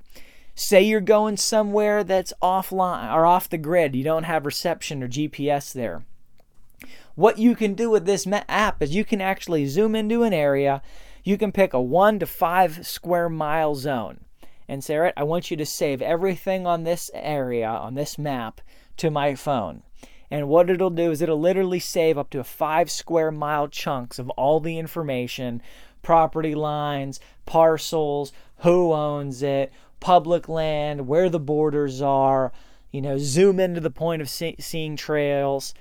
Say 0.54 0.84
you're 0.84 1.00
going 1.00 1.38
somewhere 1.38 2.04
that's 2.04 2.34
offline 2.42 3.14
or 3.14 3.26
off 3.26 3.50
the 3.50 3.58
grid, 3.58 3.96
you 3.96 4.04
don't 4.04 4.24
have 4.24 4.46
reception 4.46 5.02
or 5.02 5.08
GPS 5.08 5.72
there. 5.72 6.04
What 7.16 7.40
you 7.40 7.56
can 7.56 7.74
do 7.76 7.90
with 7.90 8.06
this 8.06 8.28
app 8.50 8.82
is 8.82 8.94
you 8.94 9.06
can 9.06 9.22
actually 9.22 9.66
zoom 9.68 9.96
into 9.96 10.24
an 10.24 10.34
area. 10.34 10.82
You 11.24 11.38
can 11.38 11.54
pick 11.54 11.74
a 11.74 11.82
one 11.82 12.20
to 12.20 12.26
five 12.26 12.86
square 12.86 13.30
mile 13.30 13.76
zone 13.76 14.20
and 14.68 14.84
say, 14.84 14.96
all 14.96 15.02
right, 15.02 15.14
I 15.16 15.24
want 15.24 15.50
you 15.50 15.58
to 15.58 15.66
save 15.66 16.02
everything 16.02 16.68
on 16.68 16.84
this 16.84 17.10
area, 17.14 17.70
on 17.70 17.96
this 17.96 18.18
map, 18.18 18.60
to 18.98 19.10
my 19.10 19.34
phone. 19.36 19.84
And 20.30 20.50
what 20.50 20.70
it'll 20.70 20.90
do 20.90 21.12
is 21.12 21.22
it'll 21.22 21.40
literally 21.40 21.80
save 21.80 22.18
up 22.18 22.30
to 22.32 22.44
five 22.44 22.92
square 22.92 23.32
mile 23.32 23.70
chunks 23.70 24.20
of 24.20 24.30
all 24.32 24.60
the 24.60 24.78
information 24.78 25.62
property 26.02 26.54
lines, 26.54 27.20
parcels, 27.46 28.32
who 28.58 28.94
owns 28.94 29.42
it, 29.42 29.72
public 30.00 30.48
land, 30.48 31.08
where 31.08 31.30
the 31.30 31.40
borders 31.40 32.02
are, 32.02 32.52
you 32.92 33.02
know, 33.02 33.18
zoom 33.18 33.60
into 33.60 33.82
the 33.82 33.90
point 33.90 34.22
of 34.22 34.30
see- 34.30 34.56
seeing 34.60 34.96
trails 34.96 35.74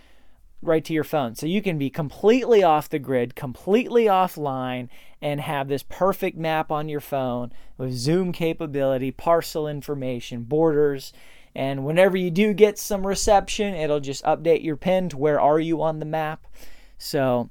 right 0.66 0.84
to 0.84 0.92
your 0.92 1.04
phone. 1.04 1.34
So 1.34 1.46
you 1.46 1.62
can 1.62 1.78
be 1.78 1.90
completely 1.90 2.62
off 2.62 2.88
the 2.88 2.98
grid, 2.98 3.34
completely 3.34 4.04
offline, 4.04 4.88
and 5.20 5.40
have 5.40 5.68
this 5.68 5.82
perfect 5.82 6.36
map 6.36 6.70
on 6.70 6.88
your 6.88 7.00
phone 7.00 7.52
with 7.76 7.92
zoom 7.92 8.32
capability, 8.32 9.10
parcel 9.10 9.68
information, 9.68 10.42
borders. 10.42 11.12
And 11.54 11.84
whenever 11.84 12.16
you 12.16 12.30
do 12.30 12.52
get 12.52 12.78
some 12.78 13.06
reception, 13.06 13.74
it'll 13.74 14.00
just 14.00 14.24
update 14.24 14.64
your 14.64 14.76
pin 14.76 15.08
to 15.10 15.16
where 15.16 15.40
are 15.40 15.60
you 15.60 15.82
on 15.82 15.98
the 15.98 16.06
map. 16.06 16.46
So 16.98 17.50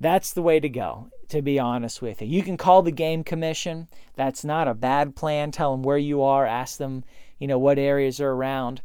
that's 0.00 0.32
the 0.32 0.42
way 0.42 0.60
to 0.60 0.68
go 0.68 1.10
to 1.28 1.42
be 1.42 1.58
honest 1.58 2.00
with 2.00 2.22
you. 2.22 2.28
You 2.28 2.42
can 2.42 2.56
call 2.56 2.82
the 2.82 2.90
game 2.90 3.22
commission. 3.22 3.88
That's 4.16 4.44
not 4.44 4.68
a 4.68 4.74
bad 4.74 5.14
plan. 5.14 5.50
Tell 5.50 5.72
them 5.72 5.82
where 5.82 5.98
you 5.98 6.22
are, 6.22 6.46
ask 6.46 6.78
them, 6.78 7.04
you 7.38 7.46
know, 7.46 7.58
what 7.58 7.78
areas 7.78 8.20
are 8.20 8.30
around. 8.30 8.82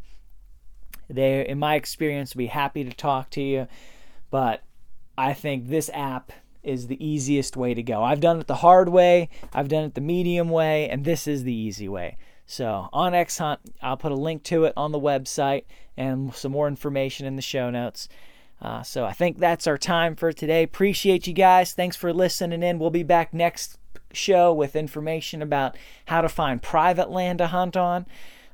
They 1.13 1.47
in 1.47 1.60
my 1.60 1.76
experience 1.76 2.34
will 2.34 2.39
be 2.39 2.47
happy 2.47 2.84
to 2.84 2.91
talk 2.91 3.30
to 3.32 3.41
you, 3.41 3.67
but 4.30 4.62
I 5.17 5.34
think 5.34 5.67
this 5.67 5.89
app 5.93 6.32
is 6.63 6.88
the 6.88 7.06
easiest 7.06 7.58
way 7.58 7.73
to 7.73 7.84
go. 7.84 8.04
I've 8.04 8.21
done 8.21 8.39
it 8.39 8.47
the 8.47 8.56
hard 8.56 8.89
way, 8.89 9.30
I've 9.54 9.67
done 9.67 9.84
it 9.84 9.95
the 9.95 10.02
medium 10.02 10.49
way, 10.49 10.89
and 10.89 11.04
this 11.04 11.28
is 11.28 11.43
the 11.43 11.54
easy 11.54 11.89
way. 11.89 12.17
So, 12.45 12.89
OnX 12.93 13.38
Hunt, 13.39 13.60
I'll 13.82 13.97
put 13.97 14.12
a 14.12 14.15
link 14.15 14.43
to 14.43 14.65
it 14.65 14.73
on 14.76 14.91
the 14.91 14.99
website 14.99 15.63
and 15.95 16.34
some 16.34 16.52
more 16.52 16.67
information 16.67 17.26
in 17.26 17.36
the 17.36 17.41
show 17.41 17.69
notes. 17.69 18.08
Uh, 18.62 18.82
so 18.82 19.06
I 19.06 19.12
think 19.12 19.39
that's 19.39 19.67
our 19.67 19.78
time 19.78 20.15
for 20.15 20.32
today. 20.32 20.63
Appreciate 20.63 21.28
you 21.28 21.34
guys. 21.34 21.73
Thanks 21.73 21.97
for 21.97 22.13
listening 22.13 22.63
in. 22.63 22.80
We'll 22.80 22.89
be 22.89 23.04
back 23.04 23.34
next 23.34 23.78
show 24.13 24.54
with 24.54 24.76
information 24.76 25.41
about 25.41 25.76
how 26.06 26.21
to 26.21 26.30
find 26.30 26.62
private 26.62 27.10
land 27.10 27.39
to 27.39 27.47
hunt 27.47 27.76
on. 27.76 28.06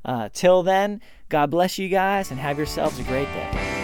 Uh, 0.03 0.29
till 0.33 0.63
then, 0.63 1.01
God 1.29 1.51
bless 1.51 1.77
you 1.77 1.89
guys 1.89 2.31
and 2.31 2.39
have 2.39 2.57
yourselves 2.57 2.99
a 2.99 3.03
great 3.03 3.27
day. 3.33 3.78